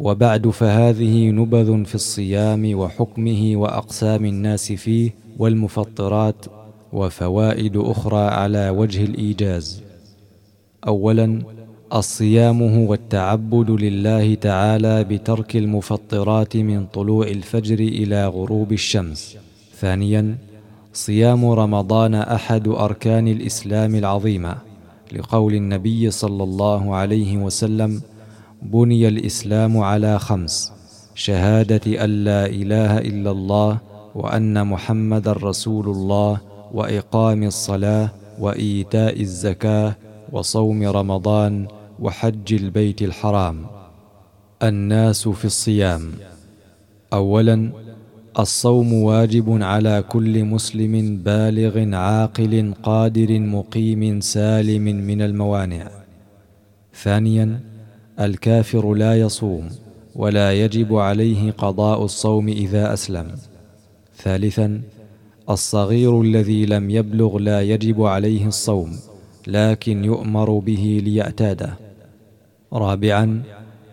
وبعد 0.00 0.48
فهذه 0.48 1.30
نبذ 1.30 1.84
في 1.84 1.94
الصيام 1.94 2.78
وحكمه 2.78 3.52
وأقسام 3.56 4.24
الناس 4.24 4.72
فيه 4.72 5.10
والمفطرات 5.38 6.44
وفوائد 6.92 7.76
أخرى 7.76 8.28
على 8.28 8.68
وجه 8.68 9.04
الإيجاز. 9.04 9.82
اولا 10.86 11.42
الصيام 11.94 12.62
هو 12.62 12.94
التعبد 12.94 13.70
لله 13.70 14.34
تعالى 14.34 15.04
بترك 15.04 15.56
المفطرات 15.56 16.56
من 16.56 16.86
طلوع 16.86 17.26
الفجر 17.26 17.78
إلى 17.78 18.26
غروب 18.26 18.72
الشمس. 18.72 19.36
ثانيا 19.80 20.38
صيام 20.92 21.50
رمضان 21.50 22.14
أحد 22.14 22.68
أركان 22.68 23.28
الإسلام 23.28 23.94
العظيمه 23.94 24.56
لقول 25.12 25.54
النبي 25.54 26.10
صلى 26.10 26.42
الله 26.44 26.94
عليه 26.94 27.36
وسلم 27.36 28.02
بني 28.62 29.08
الإسلام 29.08 29.78
على 29.78 30.18
خمس 30.18 30.72
شهادة 31.14 32.04
أن 32.04 32.24
لا 32.24 32.46
إله 32.46 32.98
إلا 32.98 33.30
الله 33.30 33.78
وأن 34.14 34.66
محمدا 34.66 35.32
رسول 35.32 35.88
الله 35.88 36.40
وإقام 36.72 37.42
الصلاة 37.42 38.08
وإيتاء 38.40 39.20
الزكاة 39.20 39.96
وصوم 40.32 40.82
رمضان 40.82 41.68
وحج 42.00 42.54
البيت 42.54 43.02
الحرام. 43.02 43.66
الناس 44.62 45.28
في 45.28 45.44
الصيام. 45.44 46.12
اولا 47.12 47.85
الصوم 48.38 48.92
واجب 48.92 49.62
على 49.62 50.04
كل 50.08 50.44
مسلم 50.44 51.22
بالغ 51.24 51.94
عاقل 51.94 52.74
قادر 52.82 53.40
مقيم 53.40 54.20
سالم 54.20 54.82
من 54.82 55.22
الموانع. 55.22 55.90
ثانيا 57.02 57.60
الكافر 58.20 58.94
لا 58.94 59.20
يصوم 59.20 59.68
ولا 60.14 60.52
يجب 60.52 60.96
عليه 60.96 61.50
قضاء 61.50 62.04
الصوم 62.04 62.48
إذا 62.48 62.92
أسلم. 62.92 63.26
ثالثا 64.16 64.80
الصغير 65.50 66.20
الذي 66.20 66.66
لم 66.66 66.90
يبلغ 66.90 67.38
لا 67.38 67.62
يجب 67.62 68.02
عليه 68.02 68.46
الصوم 68.46 68.92
لكن 69.46 70.04
يؤمر 70.04 70.58
به 70.58 71.02
ليعتاده. 71.04 71.76
رابعا 72.72 73.42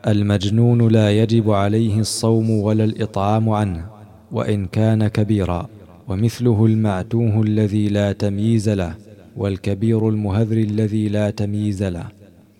المجنون 0.07 0.87
لا 0.87 1.11
يجب 1.11 1.51
عليه 1.51 1.99
الصوم 1.99 2.49
ولا 2.49 2.83
الإطعام 2.83 3.49
عنه. 3.49 3.92
وإن 4.33 4.65
كان 4.65 5.07
كبيرا 5.07 5.69
ومثله 6.07 6.65
المعتوه 6.65 7.41
الذي 7.41 7.87
لا 7.87 8.11
تمييز 8.11 8.69
له 8.69 8.95
والكبير 9.37 10.09
المهذر 10.09 10.57
الذي 10.57 11.09
لا 11.09 11.29
تمييز 11.29 11.83
له. 11.83 12.07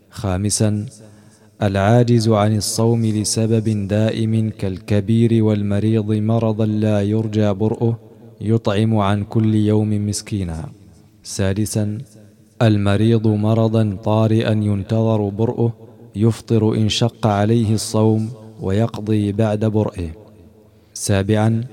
خامسا 0.10 0.86
العاجز 1.64 2.30
عن 2.30 2.56
الصوم 2.56 3.06
لسبب 3.06 3.88
دائم 3.88 4.50
كالكبير 4.50 5.44
والمريض 5.44 6.12
مرضا 6.12 6.66
لا 6.66 7.02
يرجى 7.02 7.54
برؤه 7.54 8.00
يطعم 8.42 8.98
عن 8.98 9.24
كل 9.24 9.56
يوم 9.56 10.08
مسكينا. 10.08 10.70
سادسا 11.24 11.98
المريض 12.62 13.28
مرضا 13.28 13.98
طارئا 14.04 14.52
ينتظر 14.52 15.30
برؤه 15.30 15.74
يفطر 16.16 16.76
إن 16.76 16.90
شق 16.90 17.28
عليه 17.28 17.74
الصوم 17.74 18.30
ويقضي 18.62 19.32
بعد 19.32 19.66
برئه. 19.66 20.23
سابعا 20.94 21.64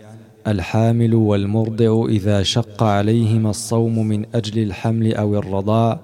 الحامل 0.47 1.15
والمرضع 1.15 2.07
إذا 2.09 2.43
شق 2.43 2.83
عليهما 2.83 3.51
الصوم 3.51 4.07
من 4.07 4.25
أجل 4.35 4.63
الحمل 4.63 5.15
أو 5.15 5.39
الرضاع 5.39 6.01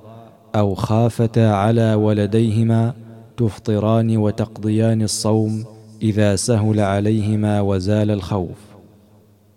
أو 0.54 0.74
خافتا 0.74 1.52
على 1.52 1.94
ولديهما 1.94 2.94
تفطران 3.36 4.16
وتقضيان 4.16 5.02
الصوم 5.02 5.64
إذا 6.02 6.36
سهل 6.36 6.80
عليهما 6.80 7.60
وزال 7.60 8.10
الخوف. 8.10 8.58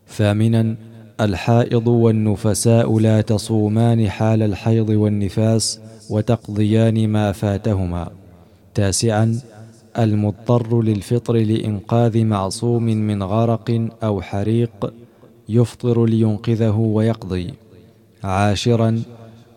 ثامنا 0.08 0.76
الحائض 1.22 1.88
والنفساء 1.88 3.00
لا 3.00 3.22
تصومان 3.22 4.10
حال 4.10 4.43
الحيض 4.43 4.89
والنفاس 4.89 5.80
وتقضيان 6.10 7.08
ما 7.08 7.32
فاتهما. 7.32 8.10
تاسعا 8.74 9.39
المضطر 9.99 10.81
للفطر 10.81 11.33
لإنقاذ 11.33 12.25
معصوم 12.25 12.83
من 12.83 13.23
غرق 13.23 13.88
أو 14.03 14.21
حريق 14.21 14.93
يفطر 15.49 16.05
لينقذه 16.05 16.77
ويقضي. 16.77 17.53
عاشرا 18.23 19.01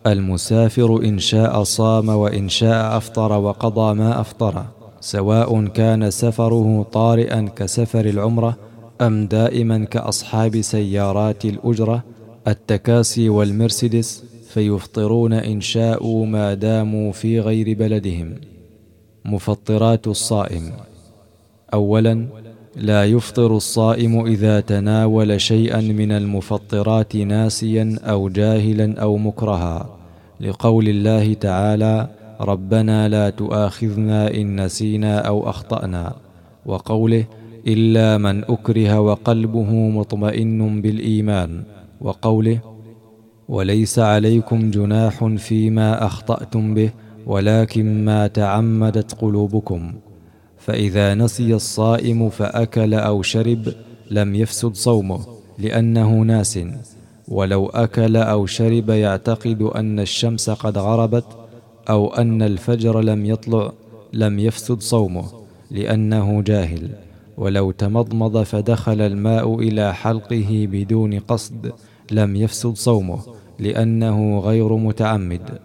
المسافر 0.07 1.05
إن 1.05 1.19
شاء 1.19 1.63
صام 1.63 2.09
وإن 2.09 2.49
شاء 2.49 2.97
أفطر 2.97 3.33
وقضى 3.33 3.95
ما 3.95 4.21
أفطر 4.21 4.65
سواء 5.01 5.67
كان 5.67 6.11
سفره 6.11 6.87
طارئا 6.93 7.49
كسفر 7.57 8.05
العمرة 8.05 8.57
أم 9.01 9.27
دائما 9.27 9.85
كأصحاب 9.85 10.61
سيارات 10.61 11.45
الأجرة 11.45 12.05
التكاسي 12.49 13.29
والمرسيدس 13.29 14.25
فيفطرون 14.49 15.33
إن 15.33 15.61
شاءوا 15.61 16.27
ما 16.27 16.55
داموا 16.55 17.13
في 17.13 17.41
غير 17.41 17.79
بلدهم. 17.79 18.52
مفطرات 19.25 20.07
الصائم. 20.07 20.73
اولا 21.75 22.27
لا 22.77 23.05
يفطر 23.05 23.57
الصائم 23.57 24.27
إذا 24.27 24.61
تناول 24.61 25.41
شيئا 25.41 25.81
من 25.81 26.13
المفطرات 26.13 27.17
ناسيا 27.17 27.99
أو 28.05 28.29
جاهلا 28.29 29.01
أو 29.01 29.17
مكرها. 29.17 29.87
لقول 30.41 30.89
الله 30.89 31.35
تعالى 31.35 32.09
ربنا 32.41 33.09
لا 33.09 33.31
تؤاخذنا 33.31 34.35
إن 34.35 34.65
نسينا 34.65 35.19
أو 35.19 35.51
أخطأنا 35.51 36.15
وقوله 36.67 37.25
إلا 37.67 38.19
من 38.19 38.45
أكره 38.45 39.01
وقلبه 39.01 39.71
مطمئن 39.73 40.83
بالإيمان 40.83 41.63
وقوله 42.01 42.59
وليس 43.49 43.99
عليكم 43.99 44.71
جناح 44.71 45.25
فيما 45.25 46.07
أخطأتم 46.07 46.75
به 46.75 46.91
ولكن 47.27 48.05
ما 48.05 48.27
تعمدت 48.27 49.15
قلوبكم 49.15 49.93
فإذا 50.59 51.15
نسي 51.15 51.55
الصائم 51.55 52.31
فأكل 52.31 52.95
أو 52.95 53.23
شرب 53.23 53.75
لم 54.11 54.35
يفسد 54.35 54.75
صومه 54.75 55.21
لأنه 55.59 56.21
ناس. 56.23 56.59
ولو 57.29 57.67
أكل 57.67 58.17
أو 58.17 58.47
شرب 58.47 58.91
يعتقد 58.91 59.63
أن 59.63 60.01
الشمس 60.01 60.51
قد 60.51 60.79
غربت 60.79 61.25
أو 61.91 62.15
أن 62.15 62.43
الفجر 62.43 63.01
لم 63.01 63.27
يطلع 63.27 63.73
لم 64.13 64.39
يفسد 64.39 64.81
صومه 64.81 65.25
لأنه 65.71 66.43
جاهل. 66.43 66.89
ولو 67.37 67.71
تمضمض 67.71 68.43
فدخل 68.43 69.01
الماء 69.01 69.59
إلى 69.59 69.95
حلقه 69.95 70.69
بدون 70.73 71.19
قصد 71.19 71.73
لم 72.11 72.37
يفسد 72.37 72.75
صومه 72.77 73.19
لأنه 73.59 74.39
غير 74.39 74.77
متعمد. 74.77 75.59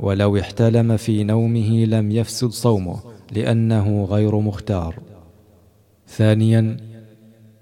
ولو 0.00 0.36
احتلم 0.36 0.96
في 0.96 1.24
نومه 1.24 1.84
لم 1.84 2.10
يفسد 2.10 2.50
صومه 2.50 2.96
لأنه 3.32 4.04
غير 4.04 4.36
مختار. 4.40 4.94
ثانيا 6.08 6.76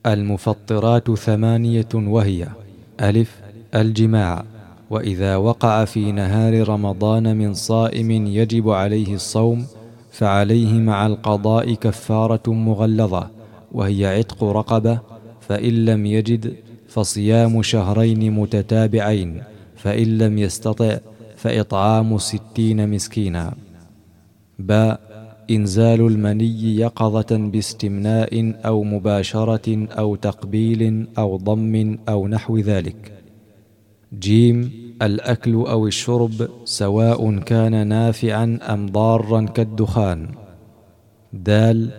المفطرات 0.07 1.11
ثمانية 1.11 1.88
وهي 1.94 2.49
ألف 3.01 3.40
الجماع. 3.75 4.44
وإذا 4.90 5.37
وقع 5.37 5.85
في 5.85 6.12
نهار 6.12 6.68
رمضان 6.68 7.37
من 7.37 7.55
صائم 7.55 8.11
يجب 8.11 8.70
عليه 8.70 9.14
الصوم 9.14 9.66
فعليه 10.11 10.73
مع 10.73 11.07
القضاء 11.07 11.75
كفارة 11.75 12.53
مغلظة 12.53 13.31
وهي 13.73 14.07
عتق 14.07 14.44
رقبة 14.44 15.01
فإن 15.40 15.85
لم 15.85 16.07
يجد 16.07 16.55
فصيام 16.88 17.62
شهرين 17.62 18.33
متتابعين 18.33 19.42
فإن 19.77 20.18
لم 20.18 20.38
يستطع 20.38 20.99
فإطعام 21.45 22.19
ستين 22.19 22.91
مسكينا. 22.91 23.55
باء 24.59 25.01
إنزال 25.51 26.01
المني 26.01 26.77
يقظة 26.77 27.37
باستمناء 27.53 28.55
أو 28.67 28.85
مباشرة 28.85 29.89
أو 29.99 30.17
تقبيل 30.17 31.07
أو 31.19 31.37
ضم 31.37 31.99
أو 32.09 32.29
نحو 32.29 32.59
ذلك. 32.59 33.13
جيم 34.19 34.73
الأكل 35.03 35.55
أو 35.55 35.87
الشرب 35.87 36.49
سواء 36.65 37.39
كان 37.39 37.87
نافعا 37.87 38.59
أم 38.63 38.87
ضارا 38.87 39.41
كالدخان. 39.43 40.29
دال 41.33 41.91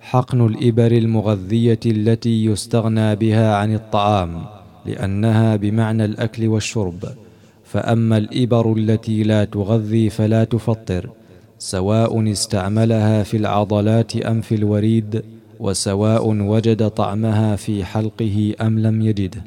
حقن 0.00 0.46
الإبر 0.46 0.92
المغذية 0.92 1.80
التي 1.86 2.44
يستغنى 2.44 3.16
بها 3.16 3.56
عن 3.56 3.74
الطعام 3.74 4.44
لأنها 4.86 5.56
بمعنى 5.56 6.04
الأكل 6.04 6.48
والشرب. 6.48 7.25
فأما 7.66 8.16
الإبر 8.18 8.72
التي 8.72 9.22
لا 9.22 9.44
تغذي 9.44 10.10
فلا 10.10 10.44
تفطر 10.44 11.10
سواء 11.58 12.32
استعملها 12.32 13.22
في 13.22 13.36
العضلات 13.36 14.16
أم 14.16 14.40
في 14.40 14.54
الوريد 14.54 15.22
وسواء 15.60 16.28
وجد 16.28 16.90
طعمها 16.90 17.56
في 17.56 17.84
حلقه 17.84 18.54
أم 18.60 18.78
لم 18.78 19.02
يجده 19.02 19.44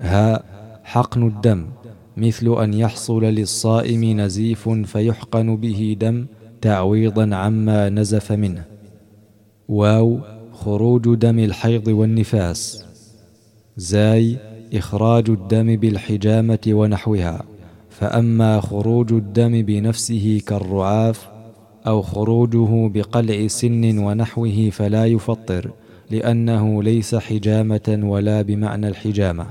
ها 0.00 0.42
حقن 0.84 1.26
الدم 1.26 1.66
مثل 2.16 2.62
أن 2.62 2.74
يحصل 2.74 3.24
للصائم 3.24 4.20
نزيف 4.20 4.68
فيحقن 4.68 5.56
به 5.56 5.96
دم 6.00 6.26
تعويضا 6.60 7.36
عما 7.36 7.88
نزف 7.88 8.32
منه. 8.32 8.64
واو 9.68 10.20
خروج 10.52 11.14
دم 11.14 11.38
الحيض 11.38 11.88
والنفاس. 11.88 12.84
زاي 13.76 14.38
إخراج 14.74 15.30
الدم 15.30 15.76
بالحجامة 15.76 16.58
ونحوها 16.68 17.44
فأما 17.90 18.60
خروج 18.60 19.12
الدم 19.12 19.62
بنفسه 19.62 20.42
كالرعاف 20.46 21.28
أو 21.86 22.02
خروجه 22.02 22.88
بقلع 22.88 23.46
سن 23.46 23.98
ونحوه 23.98 24.70
فلا 24.72 25.06
يفطر 25.06 25.70
لأنه 26.10 26.82
ليس 26.82 27.14
حجامة 27.14 28.00
ولا 28.02 28.42
بمعنى 28.42 28.88
الحجامة. 28.88 29.46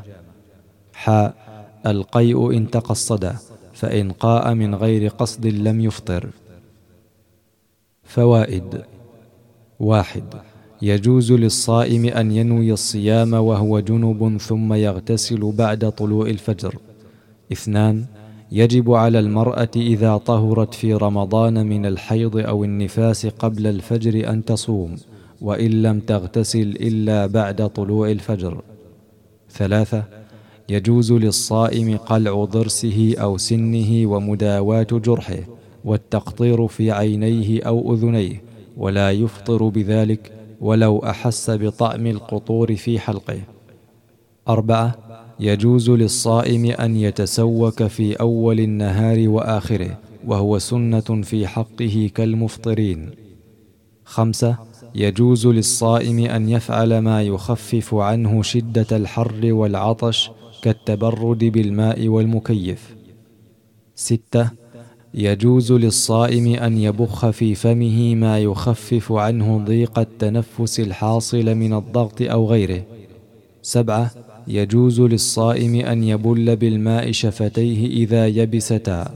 حاء 0.94 1.36
القيء 1.86 2.58
إن 2.58 2.72
تقصد 2.72 3.36
فإن 3.74 4.12
قاء 4.12 4.54
من 4.54 4.76
غير 4.76 5.08
قصد 5.08 5.46
لم 5.46 5.82
يفطر. 5.82 6.30
فوائد 8.04 8.82
واحد 9.80 10.24
يجوز 10.84 11.32
للصائم 11.32 12.06
أن 12.06 12.32
ينوي 12.32 12.74
الصيام 12.74 13.34
وهو 13.34 13.80
جنب 13.80 14.38
ثم 14.38 14.74
يغتسل 14.74 15.52
بعد 15.58 15.92
طلوع 15.92 16.28
الفجر. 16.28 16.76
اثنان 17.52 18.06
يجب 18.52 18.92
على 18.92 19.20
المرأة 19.20 19.70
إذا 19.76 20.18
طهرت 20.18 20.74
في 20.74 20.94
رمضان 20.94 21.66
من 21.68 21.86
الحيض 21.86 22.38
أو 22.38 22.64
النفاس 22.64 23.26
قبل 23.26 23.68
الفجر 23.68 24.30
أن 24.30 24.46
تصوم 24.46 24.96
وإن 25.42 25.72
لم 25.82 26.00
تغتسل 26.00 26.68
إلا 26.68 27.26
بعد 27.26 27.70
طلوع 27.70 28.12
الفجر. 28.12 28.62
ثلاثة 29.52 30.04
يجوز 30.70 31.12
للصائم 31.12 31.98
قلع 31.98 32.44
ضرسه 32.44 33.16
أو 33.18 33.38
سنه 33.38 34.08
ومداواة 34.08 34.88
جرحه 34.92 35.40
والتقطير 35.86 36.68
في 36.68 36.92
عينيه 36.92 37.64
أو 37.64 37.94
أذنيه 37.94 38.42
ولا 38.78 39.12
يفطر 39.12 39.68
بذلك 39.68 40.43
ولو 40.64 41.00
أحس 41.00 41.50
بطعم 41.50 42.08
القطور 42.08 42.76
في 42.76 43.00
حلقه. 43.00 43.40
أربعة 44.48 44.96
يجوز 45.40 45.90
للصائم 45.90 46.66
أن 46.66 46.96
يتسوك 46.96 47.84
في 47.84 48.14
أول 48.14 48.60
النهار 48.60 49.30
وآخره 49.30 50.00
وهو 50.28 50.60
سنة 50.60 51.22
في 51.24 51.48
حقه 51.48 52.10
كالمفطرين. 52.16 53.10
خمسة 54.06 54.58
يجوز 54.96 55.48
للصائم 55.48 56.20
أن 56.20 56.50
يفعل 56.50 56.98
ما 57.00 57.24
يخفف 57.24 57.94
عنه 57.96 58.42
شدة 58.42 58.98
الحر 58.98 59.40
والعطش 59.44 60.32
كالتبرد 60.62 61.44
بالماء 61.44 62.08
والمكيف. 62.08 62.96
ستة 63.96 64.63
يجوز 65.14 65.72
للصائم 65.72 66.56
أن 66.56 66.78
يبخ 66.78 67.30
في 67.30 67.56
فمه 67.56 68.16
ما 68.16 68.40
يخفف 68.40 69.12
عنه 69.12 69.58
ضيق 69.66 70.00
التنفس 70.00 70.80
الحاصل 70.80 71.56
من 71.56 71.74
الضغط 71.74 72.22
أو 72.22 72.50
غيره. 72.50 72.84
سبعة 73.62 74.12
يجوز 74.48 75.02
للصائم 75.02 75.76
أن 75.76 76.04
يبل 76.04 76.56
بالماء 76.56 77.12
شفتيه 77.12 77.88
إذا 77.88 78.28
يبستا 78.28 79.12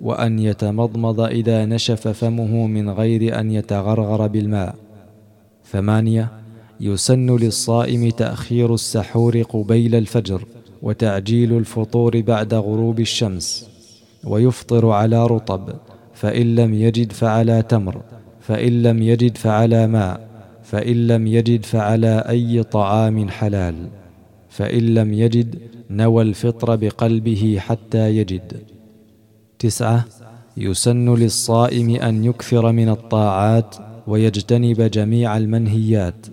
وأن 0.00 0.38
يتمضمض 0.38 1.20
إذا 1.20 1.64
نشف 1.64 2.08
فمه 2.08 2.66
من 2.66 2.90
غير 2.90 3.40
أن 3.40 3.50
يتغرغر 3.50 4.26
بالماء. 4.26 4.74
ثمانية 5.72 6.28
يسن 6.80 7.36
للصائم 7.36 8.10
تأخير 8.10 8.74
السحور 8.74 9.42
قبيل 9.42 9.94
الفجر 9.94 10.44
وتعجيل 10.82 11.56
الفطور 11.56 12.20
بعد 12.20 12.54
غروب 12.54 13.00
الشمس. 13.00 13.75
ويفطر 14.26 14.90
على 14.90 15.26
رطب 15.26 15.68
فإن 16.14 16.54
لم 16.54 16.74
يجد 16.74 17.12
فعلى 17.12 17.62
تمر 17.62 18.02
فإن 18.40 18.82
لم 18.82 19.02
يجد 19.02 19.36
فعلى 19.36 19.86
ماء 19.86 20.20
فإن 20.62 21.06
لم 21.06 21.26
يجد 21.26 21.64
فعلى 21.64 22.24
أي 22.28 22.62
طعام 22.62 23.28
حلال 23.28 23.88
فإن 24.48 24.94
لم 24.94 25.12
يجد 25.12 25.58
نوى 25.90 26.22
الفطر 26.22 26.76
بقلبه 26.76 27.56
حتى 27.60 28.16
يجد. 28.16 28.52
تسعة 29.58 30.04
يسن 30.56 31.14
للصائم 31.14 31.96
أن 31.96 32.24
يكثر 32.24 32.72
من 32.72 32.88
الطاعات 32.88 33.76
ويجتنب 34.06 34.80
جميع 34.80 35.36
المنهيات. 35.36 36.26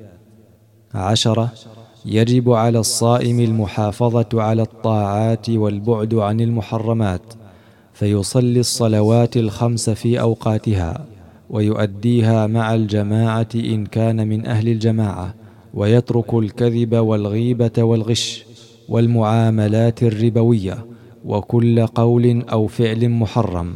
عشرة 0.93 1.51
يجب 2.05 2.51
على 2.51 2.79
الصائم 2.79 3.39
المحافظة 3.39 4.29
على 4.33 4.61
الطاعات 4.61 5.49
والبعد 5.49 6.13
عن 6.13 6.41
المحرمات. 6.41 7.33
فيصلي 7.93 8.59
الصلوات 8.59 9.37
الخمس 9.37 9.89
في 9.89 10.21
أوقاتها 10.21 11.05
ويؤديها 11.49 12.47
مع 12.47 12.73
الجماعة 12.73 13.47
إن 13.55 13.85
كان 13.85 14.27
من 14.27 14.45
أهل 14.45 14.67
الجماعة 14.67 15.33
ويترك 15.73 16.33
الكذب 16.33 16.95
والغيبة 16.95 17.83
والغش 17.83 18.45
والمعاملات 18.89 20.03
الربوية 20.03 20.85
وكل 21.25 21.85
قول 21.85 22.43
أو 22.51 22.67
فعل 22.67 23.09
محرم. 23.09 23.75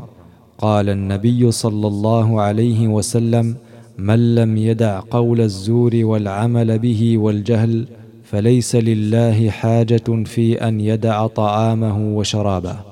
قال 0.57 0.89
النبي 0.89 1.51
صلى 1.51 1.87
الله 1.87 2.41
عليه 2.41 2.87
وسلم 2.87 3.55
من 3.97 4.35
لم 4.35 4.57
يدع 4.57 4.99
قول 4.99 5.41
الزور 5.41 5.91
والعمل 5.95 6.79
به 6.79 7.17
والجهل 7.17 7.87
فليس 8.23 8.75
لله 8.75 9.49
حاجة 9.49 10.23
في 10.25 10.67
أن 10.67 10.81
يدع 10.81 11.27
طعامه 11.27 12.17
وشرابه. 12.17 12.86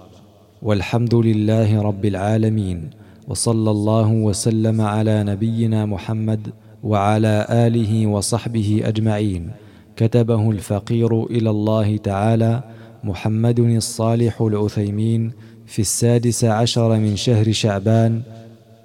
والحمد 0.65 1.15
لله 1.15 1.81
رب 1.81 2.05
العالمين 2.05 2.89
وصلى 3.27 3.71
الله 3.71 4.11
وسلم 4.11 4.81
على 4.81 5.23
نبينا 5.23 5.85
محمد 5.85 6.49
وعلى 6.83 7.47
آله 7.49 8.07
وصحبه 8.07 8.81
أجمعين. 8.85 9.51
كتبه 9.95 10.51
الفقير 10.51 11.23
إلى 11.23 11.49
الله 11.49 11.97
تعالى 11.97 12.63
محمد 13.03 13.59
الصالح 13.59 14.41
العثيمين 14.41 15.31
في 15.65 15.79
السادس 15.79 16.45
عشر 16.45 16.97
من 16.99 17.15
شهر 17.15 17.51
شعبان 17.51 18.21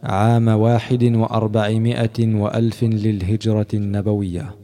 عام 0.02 0.48
واحد 0.48 1.04
وأربعمائة 1.04 2.34
وألف 2.34 2.84
للهجرة 2.84 3.66
النبوية. 3.74 4.59